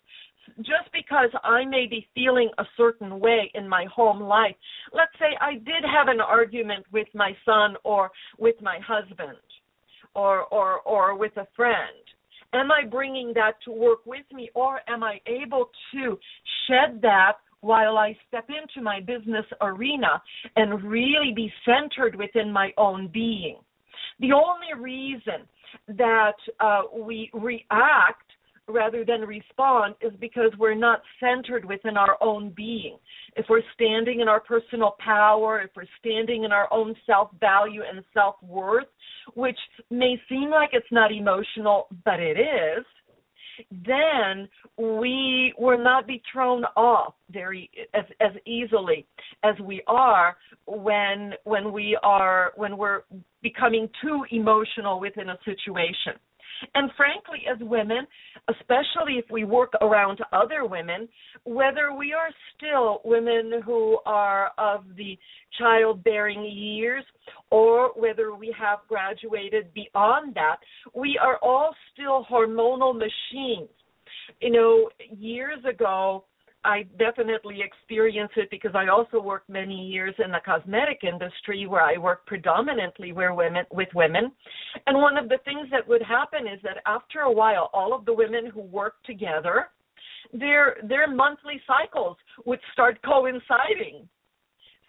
just 0.58 0.92
because 0.94 1.30
I 1.44 1.66
may 1.66 1.88
be 1.88 2.08
feeling 2.16 2.50
a 2.58 2.64
certain 2.76 3.20
way 3.20 3.52
in 3.54 3.68
my 3.68 3.86
home 3.94 4.22
life, 4.22 4.56
let's 4.94 5.12
say 5.20 5.38
I 5.42 5.56
did 5.56 5.84
have 5.84 6.08
an 6.08 6.22
argument 6.22 6.86
with 6.92 7.08
my 7.14 7.36
son 7.46 7.76
or 7.84 8.12
with 8.38 8.56
my 8.62 8.80
husband 8.86 9.38
or 10.16 10.44
or 10.46 10.80
or 10.82 11.18
with 11.18 11.36
a 11.38 11.48
friend. 11.56 11.94
Am 12.54 12.72
I 12.72 12.88
bringing 12.90 13.34
that 13.36 13.54
to 13.66 13.72
work 13.72 14.06
with 14.06 14.26
me 14.32 14.50
or 14.56 14.80
am 14.88 15.04
I 15.04 15.20
able 15.28 15.70
to 15.94 16.18
shed 16.68 17.02
that 17.02 17.34
while 17.68 17.98
I 17.98 18.16
step 18.30 18.48
into 18.48 18.82
my 18.82 19.02
business 19.02 19.46
arena 19.60 20.22
and 20.56 20.82
really 20.84 21.34
be 21.36 21.52
centered 21.66 22.16
within 22.16 22.50
my 22.50 22.72
own 22.78 23.10
being. 23.14 23.58
The 24.22 24.32
only 24.32 24.82
reason 24.82 25.46
that 25.90 26.38
uh, 26.62 26.84
we 26.98 27.30
react 27.34 28.24
rather 28.70 29.04
than 29.04 29.22
respond 29.22 29.96
is 30.00 30.14
because 30.22 30.52
we're 30.58 30.76
not 30.76 31.02
centered 31.20 31.66
within 31.66 31.98
our 31.98 32.18
own 32.22 32.54
being. 32.56 32.98
If 33.36 33.48
we're 33.50 33.62
standing 33.74 34.22
in 34.22 34.30
our 34.30 34.40
personal 34.40 34.96
power, 35.00 35.62
if 35.62 35.72
we're 35.76 35.84
standing 36.00 36.46
in 36.46 36.54
our 36.54 36.72
own 36.72 36.96
self 37.06 37.32
value 37.38 37.82
and 37.90 38.02
self 38.14 38.36
worth, 38.42 38.88
which 39.36 39.60
may 39.92 40.16
seem 40.30 40.50
like 40.50 40.70
it's 40.72 40.92
not 40.92 41.12
emotional, 41.12 41.88
but 42.06 42.22
it 42.22 42.40
is, 42.40 42.86
then 43.86 44.48
we 44.78 45.54
will 45.58 45.82
not 45.82 46.08
be 46.08 46.22
thrown 46.32 46.64
off 46.76 47.14
very 47.32 47.70
as 47.94 48.06
as 48.22 48.32
easily 48.46 49.06
as 49.44 49.56
we 49.60 49.82
are 49.88 50.38
when 50.66 51.34
when 51.44 51.72
we 51.72 51.98
are 52.04 52.54
when 52.56 52.78
we're 52.78 53.02
becoming 53.42 53.90
too 54.02 54.24
emotional 54.32 55.00
within 55.00 55.30
a 55.30 55.38
situation 55.46 56.14
and 56.74 56.92
frankly, 56.98 57.40
as 57.52 57.58
women, 57.62 58.08
especially 58.50 59.14
if 59.18 59.26
we 59.32 59.44
work 59.44 59.74
around 59.82 60.20
other 60.32 60.66
women, 60.66 61.08
whether 61.44 61.94
we 61.94 62.14
are 62.14 62.30
still 62.56 63.02
women 63.04 63.62
who 63.66 64.00
are 64.06 64.52
of 64.58 64.84
the 64.96 65.18
childbearing 65.58 66.44
years 66.46 67.04
or 67.50 67.92
whether 67.96 68.34
we 68.36 68.54
have 68.58 68.80
graduated 68.88 69.74
beyond 69.74 70.36
that, 70.36 70.58
we 70.94 71.20
are 71.22 71.38
all 71.42 71.74
still 71.94 72.26
hormonal 72.30 72.94
machines. 72.94 73.70
You 74.42 74.52
know, 74.52 74.90
years 75.18 75.60
ago, 75.70 76.26
I 76.68 76.84
definitely 77.00 77.62
experience 77.62 78.32
it 78.36 78.50
because 78.52 78.72
I 78.76 78.88
also 78.88 79.22
worked 79.22 79.50
many 79.50 79.88
years 79.88 80.14
in 80.24 80.32
the 80.32 80.42
cosmetic 80.46 81.00
industry 81.04 81.66
where 81.66 81.82
I 81.82 81.98
worked 81.98 82.28
predominantly 82.28 83.14
where 83.14 83.34
women 83.34 83.64
with 83.72 83.88
women. 83.96 84.34
And 84.86 84.98
one 84.98 85.18
of 85.18 85.30
the 85.30 85.38
things 85.46 85.70
that 85.72 85.88
would 85.88 86.02
happen 86.02 86.46
is 86.46 86.60
that 86.64 86.78
after 86.86 87.22
a 87.22 87.32
while 87.32 87.70
all 87.74 87.94
of 87.94 88.04
the 88.04 88.14
women 88.14 88.48
who 88.54 88.62
worked 88.62 89.06
together 89.06 89.70
their 90.34 90.76
their 90.84 91.08
monthly 91.08 91.62
cycles 91.66 92.18
would 92.46 92.60
start 92.74 93.00
coinciding 93.02 94.08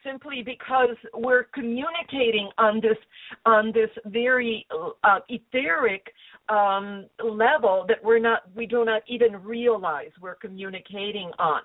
simply 0.04 0.42
because 0.44 0.96
we're 1.14 1.44
communicating 1.54 2.48
on 2.58 2.80
this 2.80 2.96
on 3.46 3.72
this 3.72 3.90
very 4.06 4.66
uh, 5.04 5.18
etheric 5.28 6.12
um, 6.48 7.06
level 7.22 7.84
that 7.88 8.02
we're 8.02 8.18
not 8.18 8.42
we 8.54 8.66
do 8.66 8.84
not 8.84 9.02
even 9.08 9.36
realize 9.42 10.10
we're 10.20 10.34
communicating 10.36 11.30
on. 11.38 11.62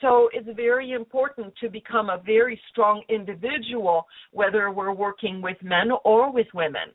So 0.00 0.28
it's 0.32 0.48
very 0.56 0.92
important 0.92 1.52
to 1.60 1.68
become 1.68 2.08
a 2.08 2.22
very 2.24 2.60
strong 2.70 3.02
individual, 3.08 4.06
whether 4.32 4.70
we're 4.70 4.92
working 4.92 5.42
with 5.42 5.56
men 5.62 5.88
or 6.04 6.32
with 6.32 6.46
women. 6.54 6.92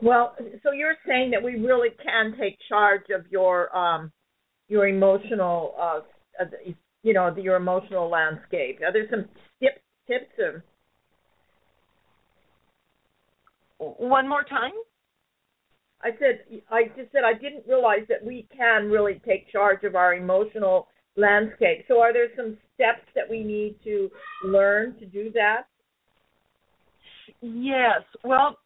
Well, 0.00 0.34
so 0.62 0.72
you're 0.72 0.96
saying 1.06 1.30
that 1.32 1.42
we 1.42 1.56
really 1.56 1.90
can 2.02 2.34
take 2.38 2.56
charge 2.68 3.04
of 3.14 3.26
your 3.30 3.74
um, 3.76 4.10
your 4.68 4.88
emotional 4.88 5.74
uh, 5.78 6.00
you 7.02 7.14
know, 7.14 7.34
your 7.36 7.56
emotional 7.56 8.08
landscape. 8.08 8.80
Are 8.84 8.92
there 8.92 9.06
some 9.10 9.26
tips 9.60 9.80
tips 10.06 10.32
or 10.38 10.64
one 13.78 14.28
more 14.28 14.44
time? 14.44 14.72
I 16.02 16.10
said 16.18 16.40
I 16.70 16.84
just 16.96 17.12
said 17.12 17.22
I 17.24 17.34
didn't 17.34 17.64
realize 17.68 18.06
that 18.08 18.24
we 18.24 18.46
can 18.56 18.90
really 18.90 19.20
take 19.26 19.50
charge 19.50 19.84
of 19.84 19.94
our 19.94 20.14
emotional 20.14 20.88
landscape. 21.16 21.84
So 21.88 22.00
are 22.00 22.12
there 22.12 22.28
some 22.36 22.56
steps 22.74 23.06
that 23.14 23.28
we 23.28 23.42
need 23.42 23.76
to 23.84 24.10
learn 24.44 24.98
to 24.98 25.06
do 25.06 25.30
that? 25.32 25.62
Yes. 27.42 28.02
Well, 28.24 28.58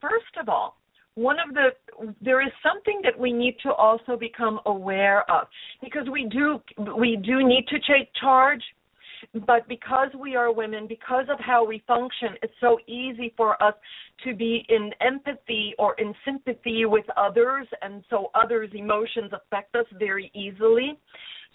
first 0.00 0.36
of 0.40 0.48
all, 0.48 0.76
one 1.14 1.36
of 1.38 1.54
the 1.54 2.14
there 2.22 2.40
is 2.40 2.52
something 2.62 3.00
that 3.04 3.18
we 3.18 3.32
need 3.32 3.56
to 3.62 3.72
also 3.72 4.16
become 4.16 4.60
aware 4.66 5.30
of 5.30 5.46
because 5.82 6.08
we 6.10 6.28
do 6.30 6.60
we 6.98 7.16
do 7.16 7.46
need 7.46 7.66
to 7.68 7.76
take 7.80 8.08
charge 8.20 8.62
but 9.46 9.66
because 9.68 10.08
we 10.18 10.36
are 10.36 10.52
women 10.52 10.86
because 10.86 11.26
of 11.30 11.38
how 11.40 11.64
we 11.64 11.82
function 11.86 12.30
it's 12.42 12.52
so 12.60 12.78
easy 12.86 13.32
for 13.36 13.60
us 13.62 13.74
to 14.24 14.34
be 14.34 14.64
in 14.68 14.90
empathy 15.00 15.74
or 15.78 15.94
in 15.94 16.14
sympathy 16.24 16.84
with 16.84 17.04
others 17.16 17.66
and 17.82 18.02
so 18.10 18.30
others 18.34 18.70
emotions 18.74 19.32
affect 19.32 19.74
us 19.74 19.86
very 19.98 20.30
easily. 20.34 20.98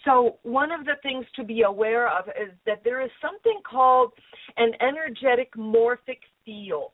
So 0.04 0.38
one 0.42 0.70
of 0.70 0.84
the 0.84 0.94
things 1.02 1.24
to 1.36 1.44
be 1.44 1.62
aware 1.62 2.08
of 2.08 2.28
is 2.28 2.54
that 2.66 2.82
there 2.84 3.00
is 3.00 3.10
something 3.20 3.60
called 3.68 4.12
an 4.56 4.72
energetic 4.80 5.52
morphic 5.56 6.20
field. 6.44 6.92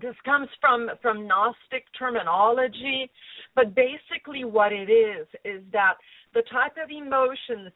This 0.00 0.14
comes 0.24 0.48
from 0.60 0.90
from 1.00 1.26
gnostic 1.26 1.84
terminology 1.98 3.10
but 3.54 3.74
basically 3.74 4.44
what 4.44 4.72
it 4.72 4.90
is 4.90 5.26
is 5.44 5.62
that 5.72 5.94
the 6.34 6.42
type 6.52 6.76
of 6.82 6.90
emotions 6.90 7.72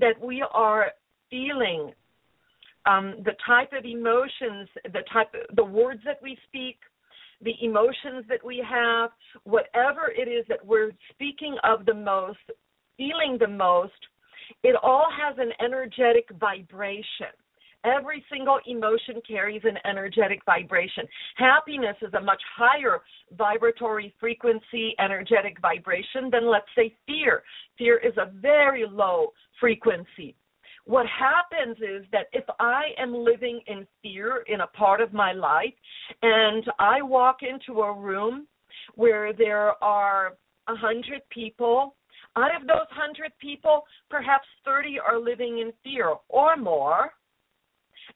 that 0.00 0.20
we 0.20 0.44
are 0.52 0.86
feeling 1.30 1.92
um, 2.86 3.14
the 3.24 3.32
type 3.46 3.70
of 3.76 3.84
emotions 3.84 4.68
the 4.84 5.02
type 5.12 5.34
the 5.56 5.64
words 5.64 6.00
that 6.04 6.18
we 6.22 6.36
speak 6.48 6.78
the 7.42 7.54
emotions 7.62 8.24
that 8.28 8.44
we 8.44 8.64
have 8.68 9.10
whatever 9.44 10.12
it 10.16 10.28
is 10.28 10.44
that 10.48 10.64
we're 10.64 10.92
speaking 11.10 11.56
of 11.64 11.86
the 11.86 11.94
most 11.94 12.38
feeling 12.96 13.36
the 13.38 13.48
most 13.48 13.92
it 14.62 14.76
all 14.82 15.06
has 15.10 15.36
an 15.38 15.52
energetic 15.64 16.28
vibration 16.38 17.32
Every 17.84 18.24
single 18.32 18.58
emotion 18.66 19.20
carries 19.26 19.62
an 19.64 19.78
energetic 19.84 20.40
vibration. 20.46 21.04
Happiness 21.36 21.96
is 22.00 22.14
a 22.14 22.20
much 22.20 22.42
higher 22.56 23.02
vibratory 23.36 24.14
frequency, 24.18 24.94
energetic 24.98 25.60
vibration 25.60 26.30
than, 26.30 26.50
let's 26.50 26.68
say, 26.74 26.94
fear. 27.06 27.42
Fear 27.76 27.98
is 27.98 28.16
a 28.16 28.30
very 28.40 28.86
low 28.90 29.32
frequency. 29.60 30.34
What 30.86 31.06
happens 31.06 31.76
is 31.78 32.04
that 32.12 32.26
if 32.32 32.44
I 32.58 32.90
am 32.98 33.14
living 33.14 33.60
in 33.66 33.86
fear 34.02 34.44
in 34.48 34.60
a 34.60 34.66
part 34.68 35.00
of 35.00 35.12
my 35.12 35.32
life 35.32 35.72
and 36.22 36.64
I 36.78 37.00
walk 37.02 37.38
into 37.42 37.80
a 37.80 37.98
room 37.98 38.46
where 38.94 39.32
there 39.32 39.82
are 39.82 40.36
a 40.68 40.76
hundred 40.76 41.22
people, 41.30 41.96
out 42.36 42.54
of 42.54 42.66
those 42.66 42.88
hundred 42.90 43.32
people, 43.40 43.84
perhaps 44.10 44.46
30 44.64 44.98
are 44.98 45.18
living 45.18 45.58
in 45.58 45.72
fear 45.82 46.14
or 46.28 46.56
more 46.56 47.12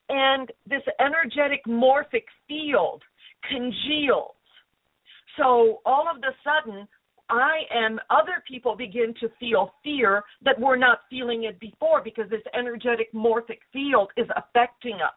and 0.09 0.51
this 0.67 0.81
energetic 0.99 1.63
morphic 1.65 2.25
field 2.47 3.01
congeals. 3.47 4.35
So 5.37 5.81
all 5.85 6.05
of 6.13 6.17
a 6.17 6.33
sudden, 6.43 6.87
I 7.29 7.59
am, 7.71 7.99
other 8.09 8.43
people 8.47 8.75
begin 8.75 9.13
to 9.19 9.29
feel 9.39 9.73
fear 9.83 10.23
that 10.43 10.59
we're 10.59 10.75
not 10.75 11.01
feeling 11.09 11.43
it 11.43 11.59
before 11.59 12.01
because 12.03 12.29
this 12.29 12.41
energetic 12.57 13.13
morphic 13.13 13.59
field 13.71 14.09
is 14.17 14.27
affecting 14.35 14.95
us. 14.95 15.13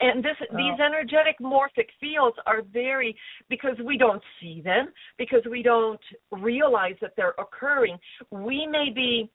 And 0.00 0.24
this, 0.24 0.34
wow. 0.50 0.56
these 0.56 0.80
energetic 0.84 1.38
morphic 1.40 1.86
fields 2.00 2.36
are 2.44 2.62
very 2.72 3.16
because 3.48 3.76
we 3.84 3.96
don't 3.96 4.22
see 4.40 4.60
them, 4.60 4.88
because 5.16 5.42
we 5.48 5.62
don't 5.62 6.00
realize 6.32 6.96
that 7.00 7.12
they're 7.16 7.34
occurring. 7.38 7.96
We 8.30 8.66
may 8.66 8.90
be 8.92 9.30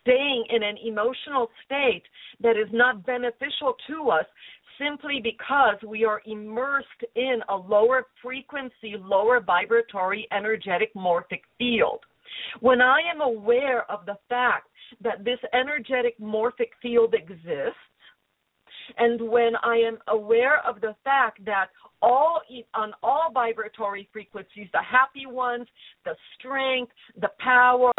staying 0.00 0.44
in 0.50 0.62
an 0.62 0.76
emotional 0.84 1.48
state 1.64 2.02
that 2.40 2.56
is 2.56 2.68
not 2.72 3.04
beneficial 3.04 3.74
to 3.88 4.10
us 4.10 4.24
simply 4.78 5.20
because 5.22 5.76
we 5.86 6.04
are 6.04 6.22
immersed 6.26 6.86
in 7.16 7.40
a 7.48 7.56
lower 7.56 8.06
frequency, 8.22 8.94
lower 8.96 9.40
vibratory, 9.40 10.28
energetic 10.32 10.94
morphic 10.94 11.42
field. 11.58 12.00
When 12.60 12.80
I 12.80 12.98
am 13.12 13.20
aware 13.20 13.90
of 13.90 14.06
the 14.06 14.16
fact 14.28 14.68
that 15.02 15.24
this 15.24 15.38
energetic 15.52 16.18
morphic 16.20 16.70
field 16.80 17.14
exists, 17.14 17.78
and 18.96 19.20
when 19.20 19.52
I 19.62 19.76
am 19.76 19.98
aware 20.08 20.66
of 20.66 20.80
the 20.80 20.94
fact 21.04 21.44
that 21.44 21.66
all 22.02 22.40
on 22.74 22.92
all 23.02 23.30
vibratory 23.32 24.08
frequencies, 24.12 24.68
the 24.72 24.82
happy 24.82 25.26
ones, 25.26 25.66
the 26.04 26.14
strength, 26.38 26.92
the 27.20 27.30
power, 27.38 27.92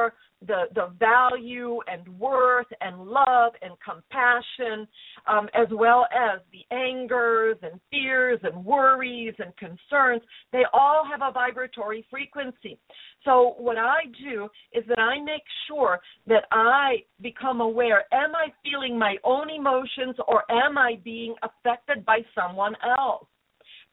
the 0.47 0.65
the 0.73 0.89
value 0.97 1.79
and 1.87 2.07
worth 2.17 2.67
and 2.79 3.05
love 3.05 3.53
and 3.61 3.73
compassion, 3.83 4.87
um, 5.27 5.49
as 5.53 5.67
well 5.71 6.07
as 6.13 6.39
the 6.51 6.75
angers 6.75 7.57
and 7.61 7.79
fears 7.91 8.39
and 8.43 8.63
worries 8.63 9.33
and 9.39 9.55
concerns, 9.57 10.21
they 10.53 10.63
all 10.71 11.03
have 11.05 11.21
a 11.21 11.31
vibratory 11.31 12.05
frequency. 12.09 12.79
So 13.25 13.55
what 13.57 13.77
I 13.77 14.05
do 14.23 14.47
is 14.73 14.85
that 14.87 14.99
I 14.99 15.19
make 15.21 15.43
sure 15.67 15.99
that 16.27 16.45
I 16.51 17.03
become 17.21 17.59
aware: 17.59 18.05
Am 18.13 18.33
I 18.35 18.47
feeling 18.63 18.97
my 18.97 19.17
own 19.25 19.49
emotions, 19.49 20.15
or 20.27 20.49
am 20.49 20.77
I 20.77 20.99
being 21.03 21.35
affected 21.43 22.05
by 22.05 22.19
someone 22.33 22.75
else? 22.97 23.27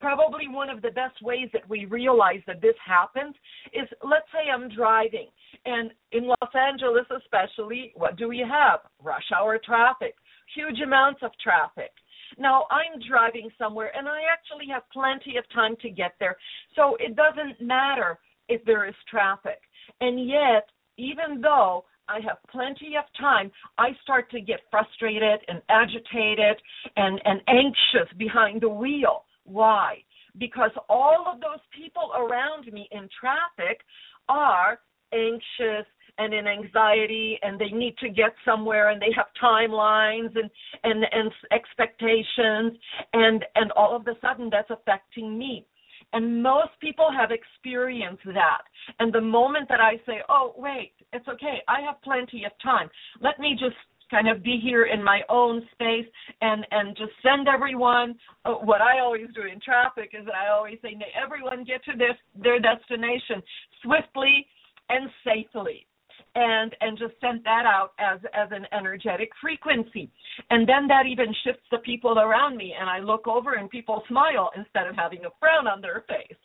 Probably 0.01 0.49
one 0.49 0.71
of 0.71 0.83
the 0.83 0.91
best 0.91 1.21
ways 1.23 1.49
that 1.53 1.69
we 1.69 1.85
realize 1.87 2.41
that 2.47 2.61
this 2.61 2.75
happens 2.85 3.35
is 3.73 3.89
let's 4.03 4.27
say 4.33 4.51
I'm 4.53 4.69
driving 4.69 5.29
and 5.65 5.91
in 6.13 6.27
Los 6.27 6.55
Angeles 6.55 7.07
especially 7.17 7.93
what 7.95 8.17
do 8.17 8.29
we 8.29 8.45
have? 8.49 8.81
Rush 9.03 9.31
hour 9.35 9.59
traffic 9.65 10.15
huge 10.55 10.81
amounts 10.81 11.21
of 11.23 11.33
traffic. 11.43 11.91
Now 12.39 12.67
I'm 12.71 13.01
driving 13.09 13.51
somewhere 13.59 13.91
and 13.97 14.09
I 14.09 14.21
actually 14.33 14.67
have 14.73 14.83
plenty 14.93 15.37
of 15.37 15.45
time 15.53 15.77
to 15.83 15.91
get 15.91 16.15
there 16.21 16.37
so 16.75 16.97
it 17.01 17.17
doesn't 17.17 17.65
matter 17.65 18.19
if 18.49 18.65
there 18.65 18.87
is 18.87 18.95
traffic. 19.11 19.61
And 20.01 20.29
yet 20.29 20.69
even 20.99 21.41
though 21.41 21.85
I 22.09 22.21
have 22.27 22.39
plenty 22.51 22.95
of 22.97 23.05
time, 23.19 23.51
I 23.79 23.89
start 24.03 24.31
to 24.31 24.41
get 24.41 24.61
frustrated 24.71 25.41
and 25.49 25.61
agitated 25.69 26.57
and, 26.97 27.21
and 27.25 27.41
anxious 27.49 28.13
behind 28.17 28.63
the 28.63 28.69
wheel. 28.69 29.25
Why? 29.47 30.03
Because 30.39 30.71
all 30.89 31.25
of 31.33 31.41
those 31.41 31.61
people 31.77 32.11
around 32.17 32.71
me 32.73 32.89
in 32.91 33.09
traffic 33.19 33.81
are 34.29 34.81
anxious 35.13 35.87
and 36.19 36.33
in 36.33 36.47
anxiety 36.47 37.39
and 37.43 37.59
they 37.59 37.69
need 37.69 37.97
to 37.99 38.09
get 38.09 38.35
somewhere 38.45 38.91
and 38.91 39.01
they 39.01 39.13
have 39.15 39.27
timelines 39.43 40.35
and 40.35 40.51
and 40.83 41.05
and 41.13 41.31
expectations 41.53 42.79
and 43.13 43.45
and 43.55 43.71
all 43.73 43.95
of 43.95 44.07
a 44.07 44.15
sudden 44.21 44.49
that's 44.51 44.71
affecting 44.71 45.39
me. 45.39 45.67
And 46.13 46.43
most 46.43 46.71
people 46.81 47.09
have 47.13 47.31
experienced 47.31 48.25
that. 48.27 48.63
And 49.01 49.13
the 49.13 49.21
moment 49.21 49.69
that 49.69 49.81
i 49.81 49.97
say 50.07 50.23
oh 50.29 50.55
wait 50.57 50.93
it's 51.13 51.29
okay. 51.29 51.63
I 51.69 51.81
have 51.83 52.03
plenty 52.03 52.45
of 52.45 52.53
time. 52.63 52.89
Let 53.21 53.39
me 53.39 53.57
just 53.59 53.77
kind 54.11 54.29
of 54.29 54.43
be 54.43 54.61
here 54.63 54.85
in 54.85 55.03
my 55.03 55.21
own 55.29 55.63
space 55.73 56.07
and 56.41 56.67
and 56.71 56.97
just 56.97 57.13
send 57.23 57.49
everyone 57.49 58.15
uh, 58.45 58.53
what 58.53 58.81
I 58.81 59.01
always 59.01 59.27
do 59.35 59.43
in 59.43 59.61
traffic 59.61 60.11
is 60.19 60.27
I 60.29 60.53
always 60.53 60.79
say 60.83 60.97
everyone 61.21 61.65
get 61.65 61.85
to 61.85 61.93
this 61.93 62.17
their 62.41 62.61
destination 62.61 63.43
swiftly 63.83 64.47
and 64.89 65.11
safely. 65.25 65.87
And 66.35 66.77
and 66.83 66.99
just 66.99 67.15
send 67.21 67.45
that 67.45 67.65
out 67.65 67.93
as 67.99 68.21
as 68.35 68.49
an 68.51 68.67
energetic 68.73 69.31
frequency. 69.41 70.11
And 70.51 70.69
then 70.69 70.87
that 70.89 71.07
even 71.07 71.35
shifts 71.45 71.65
the 71.71 71.79
people 71.79 72.19
around 72.19 72.57
me 72.57 72.75
and 72.79 72.91
I 72.91 73.01
look 73.01 73.27
over 73.27 73.55
and 73.55 73.71
people 73.71 74.03
smile 74.07 74.51
instead 74.55 74.87
of 74.87 74.97
having 74.97 75.25
a 75.25 75.31
frown 75.41 75.67
on 75.67 75.81
their 75.81 76.05
face. 76.07 76.39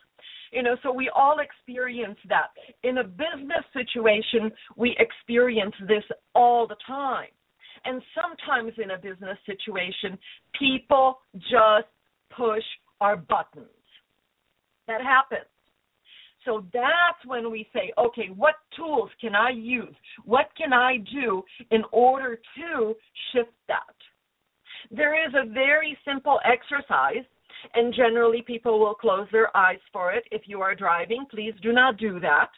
You 0.50 0.62
know 0.62 0.76
so 0.82 0.92
we 0.92 1.10
all 1.14 1.40
experience 1.40 2.18
that. 2.28 2.48
In 2.82 2.98
a 2.98 3.04
business 3.04 3.64
situation 3.74 4.50
we 4.76 4.96
experience 4.98 5.74
this 5.86 6.04
all 6.34 6.66
the 6.66 6.76
time 6.86 7.28
and 7.84 8.02
sometimes 8.14 8.72
in 8.82 8.92
a 8.92 8.98
business 8.98 9.38
situation, 9.46 10.18
people 10.58 11.20
just 11.34 11.88
push 12.36 12.64
our 13.00 13.16
buttons. 13.16 13.66
That 14.88 15.02
happens. 15.02 15.46
So 16.44 16.64
that's 16.72 17.24
when 17.24 17.50
we 17.50 17.68
say, 17.72 17.92
okay, 17.96 18.28
what 18.34 18.54
tools 18.76 19.10
can 19.20 19.34
I 19.34 19.50
use? 19.50 19.94
What 20.24 20.46
can 20.56 20.72
I 20.72 20.96
do 21.12 21.42
in 21.70 21.82
order 21.92 22.36
to 22.56 22.94
shift 23.32 23.52
that? 23.68 23.94
There 24.90 25.14
is 25.26 25.32
a 25.34 25.48
very 25.52 25.96
simple 26.04 26.40
exercise, 26.44 27.24
and 27.74 27.94
generally 27.94 28.42
people 28.44 28.80
will 28.80 28.94
close 28.94 29.28
their 29.30 29.56
eyes 29.56 29.78
for 29.92 30.12
it. 30.12 30.24
If 30.32 30.42
you 30.46 30.60
are 30.60 30.74
driving, 30.74 31.26
please 31.30 31.54
do 31.62 31.72
not 31.72 31.96
do 31.96 32.18
that. 32.20 32.48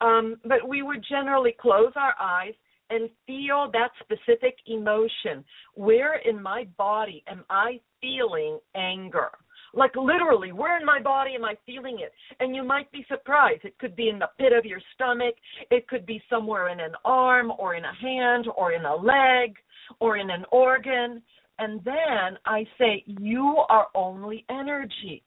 Um, 0.00 0.36
but 0.44 0.68
we 0.68 0.82
would 0.82 1.04
generally 1.08 1.54
close 1.58 1.92
our 1.94 2.14
eyes 2.20 2.54
and 2.90 3.08
feel 3.26 3.70
that 3.72 3.90
specific 4.00 4.56
emotion. 4.66 5.44
Where 5.74 6.18
in 6.18 6.42
my 6.42 6.66
body 6.76 7.24
am 7.28 7.44
I 7.48 7.80
feeling 8.00 8.58
anger? 8.74 9.30
Like 9.72 9.94
literally, 9.94 10.52
where 10.52 10.78
in 10.78 10.84
my 10.84 11.00
body 11.00 11.34
am 11.34 11.44
I 11.44 11.54
feeling 11.64 11.98
it? 12.00 12.12
And 12.40 12.54
you 12.54 12.64
might 12.64 12.90
be 12.90 13.04
surprised. 13.08 13.64
It 13.64 13.78
could 13.78 13.94
be 13.94 14.08
in 14.08 14.18
the 14.18 14.28
pit 14.38 14.52
of 14.52 14.64
your 14.64 14.80
stomach, 14.94 15.34
it 15.70 15.86
could 15.88 16.04
be 16.06 16.20
somewhere 16.28 16.68
in 16.68 16.80
an 16.80 16.94
arm 17.04 17.52
or 17.58 17.74
in 17.74 17.84
a 17.84 17.94
hand 17.94 18.46
or 18.56 18.72
in 18.72 18.84
a 18.84 18.94
leg 18.94 19.54
or 20.00 20.16
in 20.16 20.30
an 20.30 20.44
organ. 20.50 21.22
And 21.58 21.80
then 21.84 22.38
I 22.46 22.66
say, 22.78 23.04
You 23.06 23.62
are 23.68 23.88
only 23.94 24.44
energy. 24.50 25.22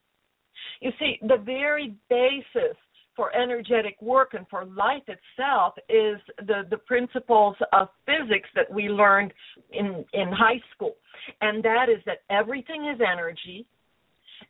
You 0.82 0.92
see, 1.00 1.18
the 1.22 1.38
very 1.38 1.96
basis 2.10 2.76
for 3.16 3.36
energetic 3.36 4.02
work 4.02 4.34
and 4.34 4.46
for 4.50 4.66
life 4.66 5.04
itself 5.08 5.74
is 5.90 6.18
the, 6.48 6.64
the 6.70 6.78
principles 6.78 7.56
of 7.72 7.90
physics 8.06 8.50
that 8.56 8.72
we 8.72 8.90
learned 8.90 9.34
in, 9.72 10.06
in 10.14 10.32
high 10.32 10.62
school. 10.74 10.96
And 11.42 11.64
that 11.64 11.88
is 11.90 12.02
that 12.06 12.20
everything 12.30 12.92
is 12.94 13.00
energy. 13.00 13.66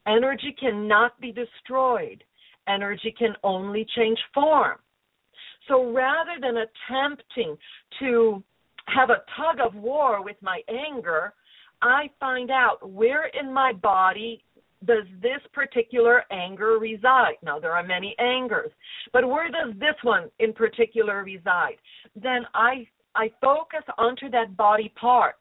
Energy 0.08 0.56
cannot 0.60 1.20
be 1.20 1.32
destroyed. 1.32 2.24
Energy 2.68 3.14
can 3.18 3.34
only 3.44 3.86
change 3.96 4.20
form. 4.34 4.78
So 5.68 5.92
rather 5.92 6.40
than 6.42 6.56
attempting 6.58 7.58
to 8.00 8.44
have 8.88 9.10
a 9.10 9.24
tug 9.38 9.66
of 9.66 9.76
war 9.76 10.24
with 10.24 10.38
my 10.42 10.62
anger, 10.70 11.34
I 11.82 12.10
find 12.20 12.50
out 12.50 12.90
where 12.90 13.28
in 13.28 13.54
my 13.54 13.74
body 13.74 14.44
does 14.86 15.06
this 15.22 15.42
particular 15.54 16.24
anger 16.32 16.78
reside? 16.80 17.36
Now, 17.42 17.60
there 17.60 17.74
are 17.74 17.84
many 17.84 18.16
angers, 18.20 18.72
but 19.12 19.28
where 19.28 19.50
does 19.50 19.74
this 19.80 19.96
one 20.04 20.30
in 20.40 20.54
particular 20.54 21.24
reside? 21.24 21.78
Then 22.16 22.46
I, 22.54 22.88
I 23.16 23.32
focus 23.42 23.84
onto 23.98 24.30
that 24.32 24.58
body 24.58 24.94
part 25.00 25.36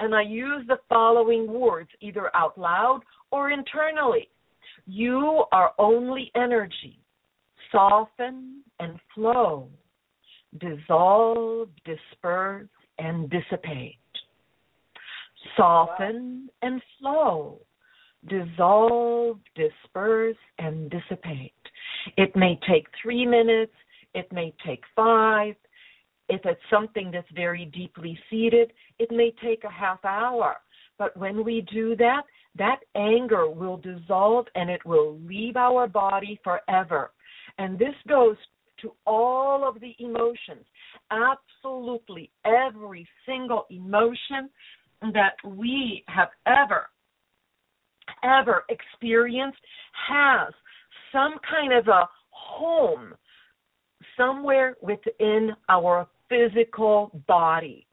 and 0.00 0.14
I 0.14 0.22
use 0.22 0.64
the 0.68 0.78
following 0.88 1.52
words 1.52 1.90
either 2.00 2.34
out 2.34 2.58
loud 2.58 3.00
or 3.30 3.50
internally. 3.50 4.28
You 4.86 5.44
are 5.52 5.72
only 5.78 6.30
energy. 6.34 6.98
Soften 7.70 8.62
and 8.80 8.98
flow. 9.14 9.68
Dissolve, 10.58 11.68
disperse, 11.84 12.68
and 12.98 13.30
dissipate. 13.30 13.96
Soften 15.56 16.48
and 16.62 16.82
flow 16.98 17.60
dissolve, 18.28 19.38
disperse, 19.54 20.36
and 20.58 20.90
dissipate. 20.90 21.52
It 22.16 22.34
may 22.36 22.58
take 22.68 22.86
three 23.00 23.26
minutes, 23.26 23.72
it 24.14 24.30
may 24.32 24.54
take 24.64 24.82
five. 24.94 25.54
If 26.28 26.42
it's 26.44 26.60
something 26.70 27.10
that's 27.10 27.30
very 27.34 27.66
deeply 27.66 28.18
seated, 28.30 28.72
it 28.98 29.10
may 29.10 29.34
take 29.42 29.64
a 29.64 29.70
half 29.70 30.04
hour. 30.04 30.56
But 30.98 31.16
when 31.16 31.44
we 31.44 31.66
do 31.72 31.96
that, 31.96 32.22
that 32.56 32.80
anger 32.94 33.48
will 33.50 33.78
dissolve 33.78 34.46
and 34.54 34.70
it 34.70 34.84
will 34.84 35.18
leave 35.20 35.56
our 35.56 35.86
body 35.88 36.38
forever. 36.44 37.10
And 37.58 37.78
this 37.78 37.94
goes 38.08 38.36
to 38.82 38.92
all 39.06 39.66
of 39.66 39.80
the 39.80 39.94
emotions, 39.98 40.64
absolutely 41.10 42.30
every 42.44 43.06
single 43.26 43.66
emotion 43.70 44.50
that 45.12 45.34
we 45.44 46.04
have 46.08 46.28
ever 46.46 46.86
ever 48.22 48.64
experienced 48.68 49.58
has 50.08 50.52
some 51.12 51.34
kind 51.48 51.72
of 51.72 51.88
a 51.88 52.08
home 52.30 53.14
somewhere 54.16 54.76
within 54.80 55.50
our 55.68 56.06
physical 56.28 57.10
body. 57.26 57.86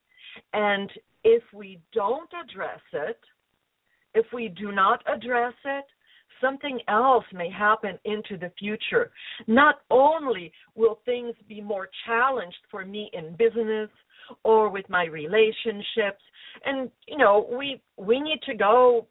And 0.54 0.90
if 1.24 1.44
we 1.54 1.80
don't 1.94 2.30
address 2.44 2.82
it, 2.94 3.20
if 4.14 4.26
we 4.34 4.50
do 4.50 4.72
not 4.72 5.02
address 5.08 5.54
it, 5.66 5.86
something 6.42 6.80
else 6.88 7.26
may 7.34 7.50
happen 7.50 8.00
into 8.06 8.38
the 8.38 8.52
future. 8.58 9.12
Not 9.48 9.82
only 9.90 10.52
will 10.76 11.00
things 11.06 11.36
be 11.48 11.62
more 11.62 11.90
challenged 12.06 12.58
for 12.72 12.86
me 12.86 13.10
in 13.14 13.36
business 13.36 13.90
or 14.44 14.70
with 14.70 14.88
my 14.90 15.06
relationships, 15.06 16.24
and 16.66 16.90
you 17.08 17.18
know, 17.18 17.48
we 17.58 17.82
we 17.98 18.20
need 18.20 18.40
to 18.46 18.56
go 18.56 19.08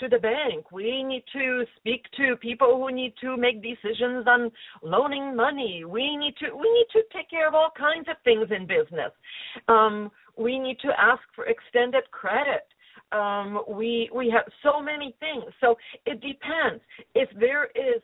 to 0.00 0.08
the 0.08 0.18
bank. 0.18 0.72
We 0.72 1.02
need 1.02 1.24
to 1.32 1.64
speak 1.76 2.04
to 2.16 2.36
people 2.36 2.76
who 2.76 2.94
need 2.94 3.14
to 3.20 3.36
make 3.36 3.62
decisions 3.62 4.26
on 4.26 4.50
loaning 4.82 5.36
money. 5.36 5.84
We 5.86 6.16
need 6.16 6.34
to 6.38 6.54
we 6.54 6.70
need 6.72 6.86
to 6.92 7.02
take 7.16 7.30
care 7.30 7.46
of 7.46 7.54
all 7.54 7.70
kinds 7.76 8.08
of 8.08 8.16
things 8.24 8.48
in 8.50 8.66
business. 8.66 9.12
Um, 9.68 10.10
we 10.36 10.58
need 10.58 10.78
to 10.80 10.88
ask 10.98 11.22
for 11.34 11.46
extended 11.46 12.10
credit. 12.10 12.66
Um, 13.12 13.62
we 13.68 14.10
we 14.14 14.30
have 14.30 14.44
so 14.62 14.80
many 14.82 15.14
things. 15.20 15.52
So 15.60 15.76
it 16.06 16.20
depends. 16.20 16.82
If 17.14 17.28
there 17.38 17.66
is 17.74 18.02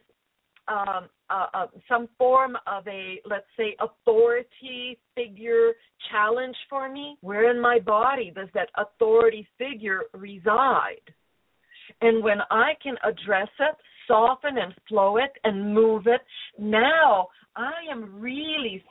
um, 0.68 1.08
uh, 1.30 1.46
uh, 1.54 1.66
some 1.88 2.08
form 2.18 2.56
of 2.66 2.86
a 2.88 3.20
let's 3.28 3.46
say 3.56 3.76
authority 3.80 4.98
figure 5.14 5.72
challenge 6.10 6.56
for 6.68 6.88
me, 6.88 7.16
where 7.20 7.50
in 7.50 7.60
my 7.60 7.78
body 7.78 8.32
does 8.34 8.48
that 8.54 8.68
authority 8.76 9.46
figure 9.58 10.02
reside? 10.12 11.02
And 12.00 12.22
when 12.22 12.38
I 12.50 12.72
can 12.82 12.96
address 13.04 13.48
it, 13.58 13.76
soften 14.06 14.58
and 14.58 14.74
flow 14.88 15.16
it 15.16 15.32
and 15.44 15.74
move 15.74 16.06
it, 16.06 16.20
now 16.58 17.28
I 17.56 17.72
am 17.90 18.20
really 18.20 18.84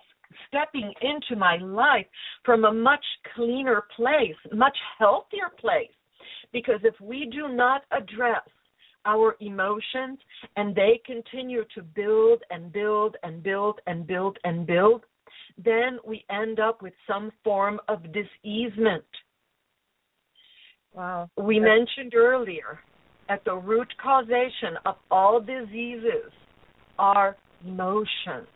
stepping 0.48 0.91
into 1.02 1.39
my 1.39 1.58
life 1.58 2.08
from 2.44 2.65
a 2.65 2.74
much 2.74 3.06
cleaner 3.36 3.84
place, 3.96 4.36
much 4.54 4.78
healthier 4.98 5.50
place. 5.60 5.91
Because 6.52 6.80
if 6.84 7.00
we 7.00 7.30
do 7.32 7.50
not 7.50 7.84
address 7.91 8.41
our 9.06 9.36
emotions 9.39 10.18
and 10.56 10.76
they 10.76 11.00
continue 11.06 11.63
to 11.76 11.82
build 11.84 12.41
and 12.50 12.72
build 12.72 13.18
and 13.24 13.44
build 13.44 13.80
and 13.88 14.08
build 14.08 14.38
and 14.44 14.65
build, 14.65 15.04
then 15.63 16.00
we 16.06 16.26
end 16.30 16.60
up 16.60 16.82
with 16.82 16.94
some 17.08 17.32
form 17.44 17.80
of 17.88 18.02
diseasement. 18.12 19.06
Wow. 20.94 21.30
We 21.38 21.60
mentioned 21.60 22.15
earlier 22.15 22.80
at 23.30 23.44
the 23.46 23.56
root 23.56 23.88
causation 24.02 24.78
of 24.86 24.96
all 25.10 25.40
diseases 25.40 26.32
are 27.00 27.36
emotions. 27.66 28.48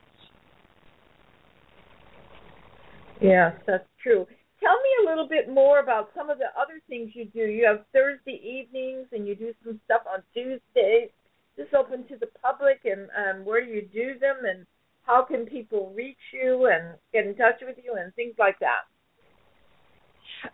Yes, 3.22 3.54
that's 3.68 3.88
true. 4.02 4.26
Tell 4.62 4.76
me 4.76 4.90
a 5.06 5.10
little 5.10 5.28
bit 5.28 5.50
more 5.50 5.80
about 5.80 6.10
some 6.16 6.30
of 6.30 6.38
the 6.38 6.52
other 6.60 6.82
things 6.88 7.12
you 7.14 7.26
do. 7.26 7.40
You 7.40 7.66
have 7.66 7.86
Thursday 7.94 8.40
evenings 8.44 9.08
and 9.12 9.28
you 9.28 9.36
do 9.36 9.54
some 9.64 9.80
stuff 9.86 10.02
on 10.12 10.22
Tuesdays. 10.34 11.10
Is 11.58 11.66
this 11.66 11.68
open 11.78 12.08
to 12.08 12.18
the 12.18 12.28
public 12.42 12.82
and 12.86 13.10
um, 13.18 13.46
where 13.46 13.66
do 13.66 13.72
you 13.72 13.82
do 13.82 14.20
them 14.20 14.38
and 14.48 14.66
how 15.04 15.24
can 15.24 15.46
people 15.46 15.92
reach 15.96 16.18
you 16.32 16.70
and 16.72 16.98
get 17.12 17.26
in 17.26 17.36
touch 17.36 17.56
with 17.66 17.78
you 17.84 17.96
and 18.00 18.14
things 18.16 18.36
like 18.38 18.60
that? 18.60 18.86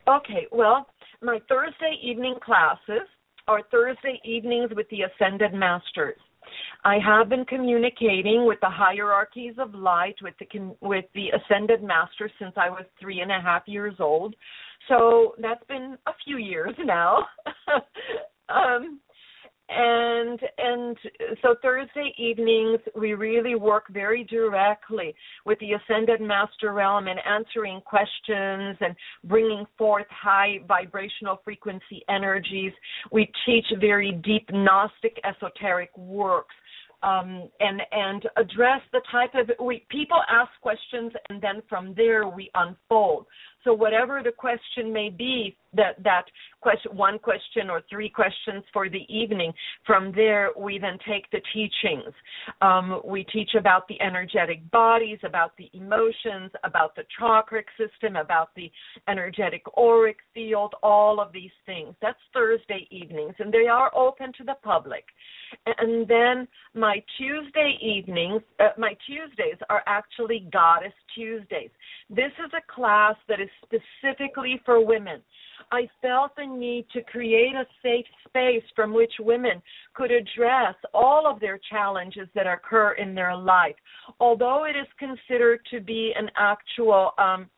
Okay, 0.07 0.47
well, 0.51 0.87
my 1.21 1.39
Thursday 1.49 1.95
evening 2.01 2.35
classes 2.43 3.07
are 3.47 3.61
Thursday 3.69 4.19
evenings 4.23 4.71
with 4.75 4.87
the 4.89 5.03
Ascended 5.03 5.53
Masters. 5.53 6.17
I 6.83 6.97
have 7.03 7.29
been 7.29 7.45
communicating 7.45 8.45
with 8.45 8.59
the 8.61 8.69
hierarchies 8.69 9.55
of 9.57 9.73
light 9.73 10.15
with 10.21 10.35
the 10.39 10.75
with 10.81 11.05
the 11.15 11.29
ascended 11.29 11.83
masters 11.83 12.31
since 12.39 12.53
I 12.55 12.69
was 12.69 12.85
three 12.99 13.21
and 13.21 13.31
a 13.31 13.41
half 13.41 13.63
years 13.65 13.95
old. 13.99 14.35
So 14.87 15.35
that's 15.39 15.63
been 15.67 15.97
a 16.07 16.11
few 16.23 16.37
years 16.37 16.75
now. 16.85 17.25
um, 18.49 18.99
and 19.69 20.39
and 20.57 20.97
so 21.41 21.55
Thursday 21.61 22.13
evenings 22.17 22.79
we 22.95 23.13
really 23.13 23.55
work 23.55 23.85
very 23.89 24.23
directly 24.25 25.15
with 25.45 25.57
the 25.59 25.73
ascended 25.73 26.21
master 26.21 26.71
realm 26.71 27.07
and 27.07 27.19
answering 27.25 27.81
questions 27.81 28.77
and 28.79 28.95
bringing 29.23 29.65
forth 29.77 30.05
high 30.09 30.59
vibrational 30.67 31.41
frequency 31.43 32.03
energies. 32.09 32.73
We 33.11 33.31
teach 33.45 33.65
very 33.79 34.11
deep 34.23 34.47
Gnostic 34.53 35.19
esoteric 35.23 35.97
works 35.97 36.53
um, 37.05 37.49
and 37.59 37.81
and 37.91 38.23
address 38.37 38.81
the 38.91 39.01
type 39.11 39.33
of 39.35 39.49
we 39.63 39.85
people 39.89 40.17
ask 40.29 40.51
questions 40.61 41.11
and 41.29 41.41
then 41.41 41.61
from 41.69 41.93
there 41.95 42.27
we 42.27 42.49
unfold. 42.55 43.25
So 43.65 43.73
whatever 43.73 44.21
the 44.23 44.31
question 44.31 44.93
may 44.93 45.09
be, 45.09 45.57
that 45.73 46.01
that 46.03 46.25
question, 46.61 46.95
one 46.95 47.19
question 47.19 47.69
or 47.69 47.81
three 47.89 48.09
questions 48.09 48.63
for 48.71 48.89
the 48.89 49.05
evening. 49.09 49.51
From 49.85 50.11
there, 50.15 50.51
we 50.57 50.79
then 50.79 50.97
take 51.07 51.29
the 51.31 51.41
teachings. 51.53 52.13
Um, 52.61 53.01
we 53.03 53.23
teach 53.25 53.51
about 53.57 53.87
the 53.87 53.99
energetic 54.01 54.69
bodies, 54.71 55.19
about 55.23 55.51
the 55.57 55.69
emotions, 55.73 56.51
about 56.63 56.95
the 56.95 57.03
chakric 57.19 57.65
system, 57.77 58.15
about 58.15 58.49
the 58.55 58.71
energetic 59.07 59.63
auric 59.77 60.17
field, 60.33 60.75
all 60.81 61.19
of 61.19 61.33
these 61.33 61.51
things. 61.65 61.93
That's 62.01 62.17
Thursday 62.33 62.87
evenings, 62.91 63.35
and 63.39 63.53
they 63.53 63.67
are 63.67 63.93
open 63.95 64.31
to 64.37 64.43
the 64.43 64.55
public. 64.63 65.03
And 65.65 66.07
then 66.07 66.47
my 66.73 67.03
Tuesday 67.17 67.77
evenings, 67.81 68.41
uh, 68.59 68.69
my 68.77 68.95
Tuesdays 69.05 69.59
are 69.69 69.83
actually 69.87 70.47
Goddess 70.51 70.93
Tuesdays. 71.13 71.69
This 72.09 72.31
is 72.43 72.51
a 72.53 72.73
class 72.73 73.15
that 73.27 73.39
is 73.39 73.49
specifically 73.63 74.61
for 74.65 74.85
women. 74.85 75.21
I 75.71 75.87
felt 76.01 76.35
the 76.35 76.45
need 76.45 76.85
to 76.93 77.01
create 77.01 77.55
a 77.55 77.65
safe 77.81 78.05
space 78.27 78.63
from 78.75 78.93
which 78.93 79.13
women 79.19 79.61
could 79.93 80.11
address 80.11 80.75
all 80.93 81.25
of 81.27 81.39
their 81.39 81.59
challenges 81.69 82.27
that 82.35 82.45
occur 82.47 82.93
in 82.93 83.15
their 83.15 83.35
life. 83.35 83.75
Although 84.19 84.65
it 84.65 84.75
is 84.75 84.87
considered 84.99 85.61
to 85.71 85.79
be 85.79 86.13
an 86.15 86.29
actual 86.37 87.11
um, 87.17 87.49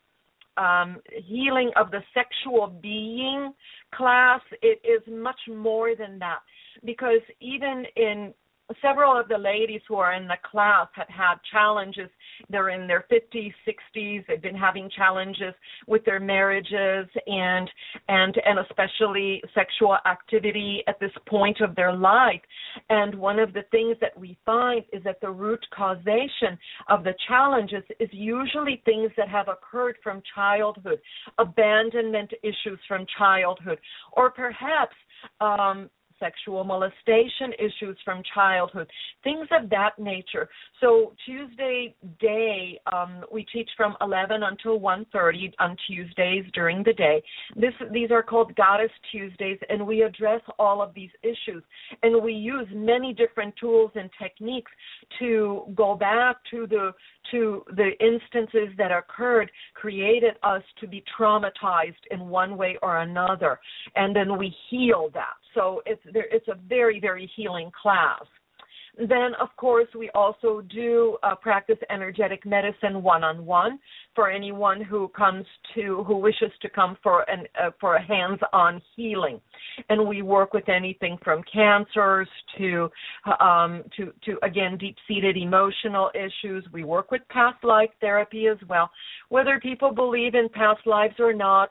um, 0.57 0.97
healing 1.25 1.71
of 1.75 1.91
the 1.91 2.01
sexual 2.13 2.67
being 2.81 3.53
class, 3.93 4.41
it 4.61 4.81
is 4.83 5.01
much 5.07 5.39
more 5.47 5.95
than 5.95 6.17
that. 6.19 6.39
Because 6.83 7.21
even 7.39 7.85
in 7.95 8.33
several 8.81 9.17
of 9.17 9.27
the 9.27 9.37
ladies 9.37 9.81
who 9.87 9.95
are 9.95 10.13
in 10.13 10.27
the 10.27 10.37
class 10.49 10.87
have 10.93 11.07
had 11.07 11.35
challenges. 11.51 12.09
They're 12.49 12.69
in 12.69 12.87
their 12.87 13.05
50s, 13.11 13.53
60s. 13.67 14.25
They've 14.27 14.41
been 14.41 14.55
having 14.55 14.89
challenges 14.95 15.53
with 15.87 16.03
their 16.05 16.19
marriages 16.19 17.07
and 17.27 17.69
and 18.09 18.35
and 18.45 18.59
especially 18.59 19.41
sexual 19.53 19.97
activity 20.05 20.83
at 20.87 20.99
this 20.99 21.11
point 21.27 21.61
of 21.61 21.75
their 21.75 21.93
life. 21.93 22.41
And 22.89 23.15
one 23.15 23.39
of 23.39 23.53
the 23.53 23.63
things 23.71 23.95
that 24.01 24.17
we 24.17 24.37
find 24.45 24.83
is 24.91 25.03
that 25.03 25.21
the 25.21 25.29
root 25.29 25.65
causation 25.75 26.57
of 26.89 27.03
the 27.03 27.13
challenges 27.27 27.83
is 27.99 28.09
usually 28.11 28.81
things 28.85 29.11
that 29.17 29.29
have 29.29 29.47
occurred 29.47 29.95
from 30.03 30.21
childhood, 30.35 30.99
abandonment 31.37 32.31
issues 32.43 32.79
from 32.87 33.05
childhood, 33.17 33.79
or 34.13 34.29
perhaps 34.31 34.95
um, 35.41 35.89
sexual 36.19 36.63
molestation 36.63 37.53
issues 37.59 37.97
from 38.03 38.21
childhood, 38.33 38.89
things 39.23 39.47
of 39.51 39.69
that 39.69 39.97
nature. 39.99 40.49
So 40.81 41.13
Tuesday 41.25 41.95
day, 42.19 42.79
um, 42.91 43.23
we 43.31 43.45
teach 43.53 43.69
from 43.75 43.95
11 44.01 44.43
until 44.43 44.79
1:30 44.79 45.53
on 45.59 45.75
Tuesdays 45.87 46.45
during 46.53 46.83
the 46.83 46.93
day. 46.93 47.23
This 47.55 47.73
these 47.91 48.11
are 48.11 48.23
called 48.23 48.55
Goddess 48.55 48.91
Tuesdays, 49.11 49.59
and 49.69 49.85
we 49.85 50.01
address 50.03 50.41
all 50.59 50.81
of 50.81 50.93
these 50.93 51.11
issues. 51.23 51.63
And 52.03 52.21
we 52.21 52.33
use 52.33 52.67
many 52.71 53.13
different 53.13 53.55
tools 53.57 53.91
and 53.95 54.09
techniques 54.21 54.71
to 55.19 55.63
go 55.75 55.95
back 55.95 56.37
to 56.51 56.67
the 56.67 56.93
to 57.31 57.63
the 57.75 57.91
instances 57.99 58.69
that 58.77 58.91
occurred 58.91 59.51
created 59.73 60.35
us 60.43 60.63
to 60.79 60.87
be 60.87 61.03
traumatized 61.17 61.95
in 62.11 62.29
one 62.29 62.57
way 62.57 62.77
or 62.81 62.99
another 62.99 63.59
and 63.95 64.15
then 64.15 64.37
we 64.37 64.53
heal 64.69 65.09
that 65.13 65.35
so 65.57 65.81
it's 65.85 66.01
there 66.13 66.27
it's 66.31 66.47
a 66.47 66.55
very 66.67 66.99
very 66.99 67.29
healing 67.35 67.71
class 67.81 68.23
then, 68.97 69.35
of 69.39 69.49
course, 69.57 69.87
we 69.95 70.09
also 70.15 70.61
do 70.61 71.17
uh, 71.21 71.35
practice 71.35 71.77
energetic 71.91 72.45
medicine 72.47 73.03
one-on-one 73.03 73.77
for 74.15 74.29
anyone 74.29 74.81
who 74.81 75.07
comes 75.09 75.45
to 75.75 76.03
who 76.07 76.17
wishes 76.17 76.51
to 76.63 76.69
come 76.69 76.97
for 77.03 77.21
an 77.29 77.45
uh, 77.61 77.69
for 77.79 77.97
a 77.97 78.01
hands-on 78.01 78.81
healing, 78.95 79.39
and 79.89 80.07
we 80.07 80.23
work 80.23 80.51
with 80.53 80.67
anything 80.67 81.15
from 81.23 81.43
cancers 81.51 82.27
to 82.57 82.89
um, 83.39 83.83
to 83.95 84.11
to 84.25 84.39
again 84.41 84.77
deep-seated 84.79 85.37
emotional 85.37 86.09
issues. 86.15 86.65
We 86.73 86.83
work 86.83 87.11
with 87.11 87.21
past 87.29 87.63
life 87.63 87.91
therapy 88.01 88.47
as 88.47 88.57
well. 88.67 88.89
Whether 89.29 89.59
people 89.59 89.91
believe 89.91 90.33
in 90.33 90.49
past 90.49 90.87
lives 90.87 91.15
or 91.19 91.33
not, 91.33 91.69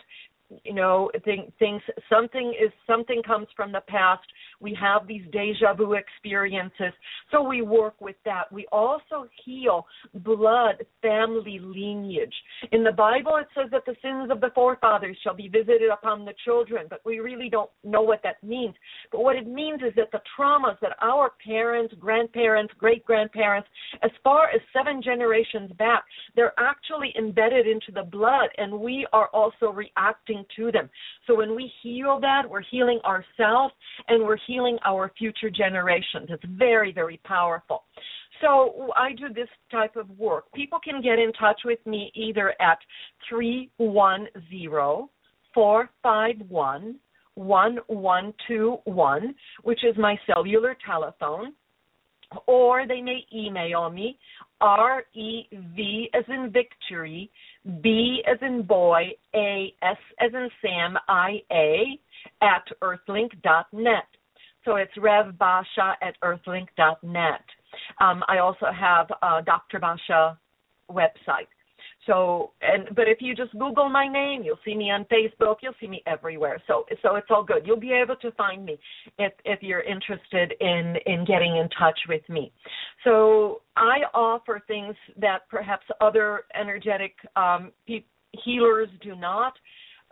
you 0.64 0.74
know 0.74 1.10
things 1.58 1.82
something 2.10 2.54
is 2.60 2.70
something 2.86 3.22
comes 3.22 3.46
from 3.56 3.72
the 3.72 3.80
past 3.88 4.26
we 4.60 4.76
have 4.80 5.06
these 5.06 5.22
deja 5.32 5.74
vu 5.74 5.94
experiences. 5.94 6.92
So 7.30 7.42
we 7.42 7.62
work 7.62 8.00
with 8.00 8.16
that. 8.24 8.52
We 8.52 8.66
also 8.72 9.28
heal 9.44 9.86
blood 10.14 10.84
family 11.02 11.58
lineage. 11.62 12.34
In 12.72 12.84
the 12.84 12.92
bible 12.92 13.36
it 13.36 13.48
says 13.54 13.70
that 13.72 13.84
the 13.86 13.96
sins 14.02 14.30
of 14.30 14.40
the 14.40 14.50
forefathers 14.54 15.16
shall 15.22 15.34
be 15.34 15.48
visited 15.48 15.90
upon 15.90 16.24
the 16.24 16.34
children 16.44 16.86
but 16.88 17.00
we 17.04 17.18
really 17.20 17.48
don't 17.48 17.70
know 17.84 18.02
what 18.02 18.22
that 18.22 18.42
means. 18.42 18.74
But 19.12 19.22
what 19.22 19.36
it 19.36 19.46
means 19.46 19.82
is 19.82 19.94
that 19.96 20.10
the 20.12 20.20
traumas 20.38 20.78
that 20.80 20.96
our 21.02 21.32
parents 21.44 21.94
grandparents 21.98 22.72
great 22.78 23.04
grandparents 23.04 23.68
as 24.02 24.10
far 24.22 24.48
as 24.48 24.60
seven 24.72 25.02
generations 25.02 25.70
back 25.78 26.04
they're 26.34 26.54
actually 26.58 27.12
embedded 27.18 27.66
into 27.66 27.92
the 27.92 28.02
blood 28.02 28.48
and 28.58 28.72
we 28.72 29.06
are 29.12 29.28
also 29.28 29.72
reacting 29.72 30.44
to 30.56 30.72
them. 30.72 30.88
So 31.26 31.36
when 31.36 31.54
we 31.54 31.70
heal 31.82 32.18
that, 32.20 32.42
we're 32.48 32.62
healing 32.62 33.00
ourselves 33.04 33.74
and 34.08 34.24
we're 34.24 34.38
healing 34.46 34.78
our 34.84 35.12
future 35.18 35.50
generations. 35.50 36.28
It's 36.28 36.44
very, 36.46 36.92
very 36.92 37.20
powerful. 37.24 37.84
So 38.40 38.90
I 38.96 39.12
do 39.12 39.32
this 39.32 39.48
type 39.70 39.96
of 39.96 40.10
work. 40.18 40.44
People 40.54 40.78
can 40.82 41.00
get 41.00 41.18
in 41.18 41.32
touch 41.32 41.60
with 41.64 41.78
me 41.86 42.12
either 42.14 42.54
at 42.60 42.78
310 43.28 45.08
451 45.54 46.96
1121, 47.34 49.34
which 49.62 49.84
is 49.84 49.96
my 49.98 50.18
cellular 50.26 50.76
telephone, 50.86 51.52
or 52.46 52.86
they 52.86 53.00
may 53.00 53.20
email 53.34 53.90
me 53.90 54.18
R 54.60 55.04
E 55.14 55.44
V 55.76 56.08
as 56.14 56.24
in 56.28 56.50
victory, 56.50 57.30
B 57.82 58.22
as 58.26 58.38
in 58.40 58.62
boy, 58.62 59.10
A 59.34 59.74
S 59.82 59.98
as 60.20 60.32
in 60.32 60.48
Sam, 60.62 60.96
I 61.08 61.42
A 61.52 61.98
at 62.42 62.64
earthlink.net. 62.82 64.06
So 64.66 64.76
it's 64.76 64.92
Rev 64.98 65.38
Basia 65.38 65.94
at 66.02 66.20
earthlink.net. 66.22 67.44
Um, 68.00 68.24
I 68.28 68.38
also 68.38 68.66
have 68.78 69.06
a 69.22 69.40
Dr. 69.42 69.78
Basia 69.78 70.36
website. 70.90 71.48
So, 72.04 72.50
and 72.62 72.94
but 72.94 73.08
if 73.08 73.18
you 73.20 73.34
just 73.34 73.52
Google 73.52 73.88
my 73.88 74.06
name, 74.06 74.42
you'll 74.42 74.58
see 74.64 74.74
me 74.74 74.90
on 74.90 75.04
Facebook. 75.04 75.56
You'll 75.62 75.74
see 75.80 75.88
me 75.88 76.02
everywhere. 76.06 76.60
So, 76.66 76.84
so 77.02 77.16
it's 77.16 77.28
all 77.30 77.42
good. 77.44 77.62
You'll 77.64 77.80
be 77.80 77.92
able 77.92 78.16
to 78.16 78.30
find 78.32 78.64
me 78.64 78.78
if 79.18 79.32
if 79.44 79.62
you're 79.62 79.82
interested 79.82 80.54
in 80.60 80.96
in 81.06 81.24
getting 81.24 81.56
in 81.56 81.68
touch 81.70 81.98
with 82.08 82.22
me. 82.28 82.52
So, 83.02 83.62
I 83.76 84.00
offer 84.14 84.62
things 84.68 84.94
that 85.16 85.48
perhaps 85.50 85.84
other 86.00 86.44
energetic 86.58 87.14
um, 87.34 87.72
pe- 87.86 88.04
healers 88.44 88.88
do 89.02 89.16
not 89.16 89.54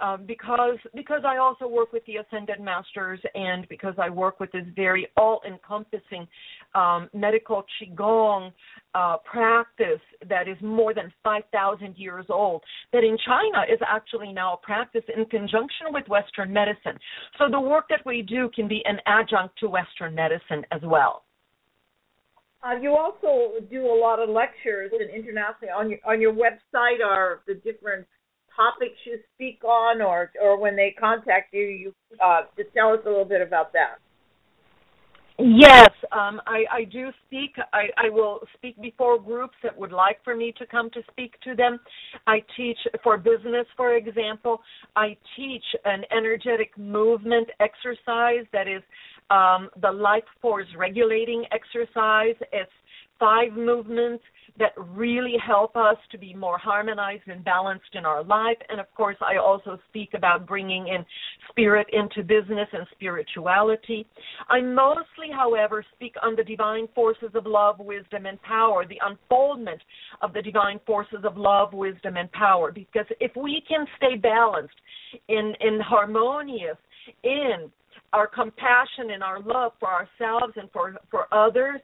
um, 0.04 0.24
because 0.26 0.78
because 0.94 1.22
I 1.26 1.38
also 1.38 1.66
work 1.66 1.92
with 1.92 2.04
the 2.06 2.16
ascended 2.16 2.60
masters 2.60 3.20
and 3.34 3.66
because 3.68 3.94
I 3.98 4.10
work 4.10 4.38
with 4.38 4.52
this 4.52 4.64
very 4.76 5.08
all-encompassing 5.16 6.26
um, 6.74 7.08
medical 7.14 7.64
qigong 7.80 8.52
uh, 8.94 9.16
practice 9.24 10.00
that 10.28 10.46
is 10.46 10.56
more 10.60 10.92
than 10.92 11.12
5,000 11.22 11.96
years 11.96 12.26
old. 12.28 12.62
That 12.92 13.04
in 13.04 13.16
China 13.24 13.64
is 13.72 13.80
actually 13.86 14.32
now 14.32 14.54
a 14.54 14.56
practice 14.58 15.04
in 15.16 15.24
conjunction 15.26 15.86
with 15.88 16.06
Western 16.08 16.52
medicine. 16.52 16.98
So 17.38 17.44
the 17.50 17.60
work 17.60 17.86
that 17.88 18.00
we 18.04 18.22
do 18.22 18.50
can 18.54 18.68
be 18.68 18.82
an 18.84 18.98
adjunct 19.06 19.58
to 19.60 19.68
Western 19.68 20.14
medicine 20.14 20.64
as 20.70 20.80
well. 20.84 21.22
Uh, 22.62 22.76
you 22.80 22.96
also 22.96 23.60
do 23.70 23.86
a 23.86 23.96
lot 23.98 24.18
of 24.18 24.28
lectures 24.28 24.90
and 24.98 25.10
internationally 25.10 25.70
on 25.70 25.90
your 25.90 25.98
on 26.06 26.20
your 26.20 26.32
website 26.32 27.04
are 27.04 27.40
the 27.46 27.54
different 27.54 28.06
topics 28.56 28.96
you 29.04 29.18
speak 29.34 29.62
on, 29.64 30.00
or 30.02 30.30
or 30.42 30.58
when 30.58 30.76
they 30.76 30.94
contact 30.98 31.52
you, 31.52 31.62
you 31.62 31.94
uh, 32.22 32.42
just 32.56 32.72
tell 32.74 32.92
us 32.92 33.00
a 33.06 33.08
little 33.08 33.24
bit 33.24 33.40
about 33.40 33.72
that. 33.72 33.98
Yes, 35.36 35.90
um, 36.12 36.40
I, 36.46 36.62
I 36.70 36.84
do 36.84 37.08
speak. 37.26 37.56
I, 37.72 37.86
I 37.96 38.08
will 38.08 38.38
speak 38.56 38.80
before 38.80 39.18
groups 39.18 39.56
that 39.64 39.76
would 39.76 39.90
like 39.90 40.22
for 40.22 40.36
me 40.36 40.54
to 40.58 40.66
come 40.66 40.90
to 40.90 41.00
speak 41.10 41.34
to 41.42 41.56
them. 41.56 41.80
I 42.28 42.40
teach 42.56 42.78
for 43.02 43.18
business, 43.18 43.66
for 43.76 43.96
example. 43.96 44.60
I 44.94 45.16
teach 45.36 45.64
an 45.84 46.02
energetic 46.16 46.78
movement 46.78 47.48
exercise 47.58 48.46
that 48.52 48.68
is 48.68 48.82
um, 49.30 49.70
the 49.82 49.90
life 49.90 50.22
force 50.40 50.68
regulating 50.78 51.44
exercise. 51.50 52.36
It's 52.52 52.70
five 53.18 53.52
movements 53.52 54.22
that 54.58 54.72
really 54.76 55.34
help 55.44 55.76
us 55.76 55.96
to 56.12 56.18
be 56.18 56.32
more 56.32 56.58
harmonized 56.58 57.24
and 57.26 57.44
balanced 57.44 57.94
in 57.94 58.04
our 58.04 58.22
life. 58.22 58.56
And 58.68 58.78
of 58.80 58.86
course, 58.94 59.16
I 59.20 59.36
also 59.36 59.78
speak 59.88 60.10
about 60.14 60.46
bringing 60.46 60.88
in 60.88 61.04
spirit 61.48 61.86
into 61.92 62.22
business 62.22 62.68
and 62.72 62.86
spirituality. 62.92 64.06
I 64.48 64.60
mostly, 64.60 65.30
however, 65.32 65.84
speak 65.94 66.14
on 66.22 66.36
the 66.36 66.44
divine 66.44 66.88
forces 66.94 67.30
of 67.34 67.46
love, 67.46 67.80
wisdom, 67.80 68.26
and 68.26 68.40
power, 68.42 68.86
the 68.86 69.00
unfoldment 69.04 69.80
of 70.22 70.32
the 70.32 70.42
divine 70.42 70.80
forces 70.86 71.24
of 71.24 71.36
love, 71.36 71.72
wisdom, 71.72 72.16
and 72.16 72.30
power. 72.32 72.70
Because 72.70 73.06
if 73.20 73.32
we 73.36 73.62
can 73.66 73.86
stay 73.96 74.16
balanced 74.16 74.74
in, 75.28 75.52
in 75.60 75.80
harmonious 75.80 76.76
in 77.22 77.70
our 78.14 78.28
compassion 78.28 79.10
and 79.12 79.22
our 79.22 79.40
love 79.40 79.72
for 79.80 79.88
ourselves 79.88 80.54
and 80.56 80.70
for, 80.72 80.94
for 81.10 81.26
others, 81.34 81.80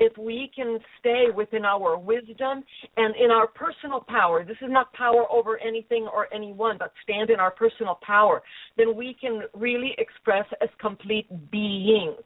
if 0.00 0.16
we 0.18 0.50
can 0.54 0.78
stay 0.98 1.26
within 1.34 1.64
our 1.64 1.96
wisdom 1.96 2.64
and 2.96 3.14
in 3.16 3.30
our 3.30 3.46
personal 3.46 4.04
power, 4.08 4.44
this 4.44 4.56
is 4.60 4.68
not 4.70 4.92
power 4.92 5.24
over 5.30 5.56
anything 5.58 6.08
or 6.12 6.32
anyone, 6.34 6.76
but 6.78 6.92
stand 7.04 7.30
in 7.30 7.38
our 7.38 7.52
personal 7.52 7.98
power, 8.02 8.42
then 8.76 8.96
we 8.96 9.16
can 9.20 9.42
really 9.54 9.94
express 9.98 10.46
as 10.60 10.68
complete 10.80 11.26
beings. 11.52 12.16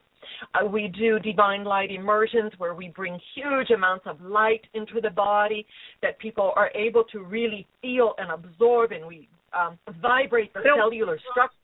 Uh, 0.55 0.67
we 0.67 0.89
do 0.89 1.19
divine 1.19 1.63
light 1.63 1.91
immersions 1.91 2.53
where 2.57 2.75
we 2.75 2.89
bring 2.89 3.19
huge 3.35 3.71
amounts 3.71 4.07
of 4.07 4.21
light 4.23 4.63
into 4.73 5.01
the 5.01 5.11
body 5.11 5.67
that 6.01 6.19
people 6.21 6.53
are 6.57 6.71
able 6.75 7.05
to 7.13 7.23
really 7.23 7.67
feel 7.83 8.15
and 8.17 8.31
absorb, 8.31 8.93
and 8.93 9.07
we 9.07 9.29
um, 9.53 9.79
vibrate 10.01 10.55
the 10.55 10.61
cellular 10.65 11.19
structure 11.31 11.57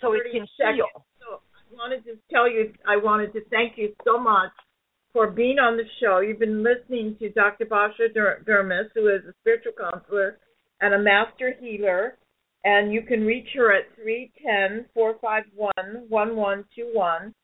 so 0.00 0.12
it 0.12 0.22
can 0.30 0.46
heal. 0.74 0.86
So 1.18 1.40
I 1.54 1.62
wanted 1.72 2.04
to 2.04 2.16
tell 2.32 2.50
you, 2.50 2.72
I 2.86 2.96
wanted 2.96 3.32
to 3.32 3.40
thank 3.50 3.76
you 3.76 3.94
so 4.04 4.18
much 4.18 4.50
for 5.12 5.30
being 5.30 5.58
on 5.58 5.76
the 5.76 5.84
show. 6.00 6.20
You've 6.20 6.38
been 6.38 6.62
listening 6.62 7.16
to 7.18 7.30
Dr. 7.30 7.66
Basia 7.66 8.08
Durnas, 8.14 8.90
who 8.94 9.08
is 9.08 9.22
a 9.28 9.32
spiritual 9.40 9.72
counselor 9.78 10.38
and 10.80 10.94
a 10.94 10.98
master 10.98 11.54
healer. 11.60 12.16
And 12.62 12.92
you 12.92 13.02
can 13.02 13.24
reach 13.24 13.48
her 13.54 13.72
at 13.72 13.84
310 13.96 14.86
451 14.94 15.72
1121. 16.08 17.34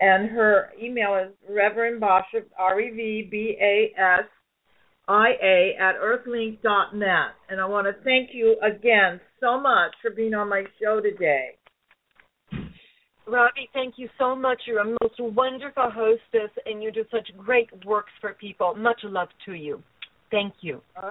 and 0.00 0.30
her 0.30 0.70
email 0.82 1.14
is 1.16 1.32
Reverend 1.48 2.00
Basha, 2.00 2.42
R 2.58 2.80
E 2.80 2.90
V 2.90 3.28
B 3.30 3.56
A 3.60 3.92
S 3.98 4.24
I 5.08 5.30
A, 5.42 5.76
at 5.80 5.96
earthlink.net. 6.00 7.34
And 7.48 7.60
I 7.60 7.66
want 7.66 7.86
to 7.86 8.02
thank 8.04 8.30
you 8.32 8.56
again 8.62 9.20
so 9.40 9.60
much 9.60 9.92
for 10.00 10.10
being 10.10 10.34
on 10.34 10.48
my 10.48 10.64
show 10.80 11.00
today. 11.00 11.56
Robbie, 13.26 13.68
thank 13.72 13.94
you 13.96 14.08
so 14.18 14.34
much. 14.34 14.62
You're 14.66 14.80
a 14.80 14.96
most 15.02 15.18
wonderful 15.18 15.90
hostess, 15.90 16.50
and 16.66 16.82
you 16.82 16.90
do 16.90 17.04
such 17.10 17.28
great 17.36 17.68
works 17.84 18.12
for 18.20 18.34
people. 18.34 18.74
Much 18.74 19.00
love 19.04 19.28
to 19.46 19.52
you. 19.52 19.82
Thank 20.30 20.54
you. 20.60 20.80
Uh, 20.96 21.10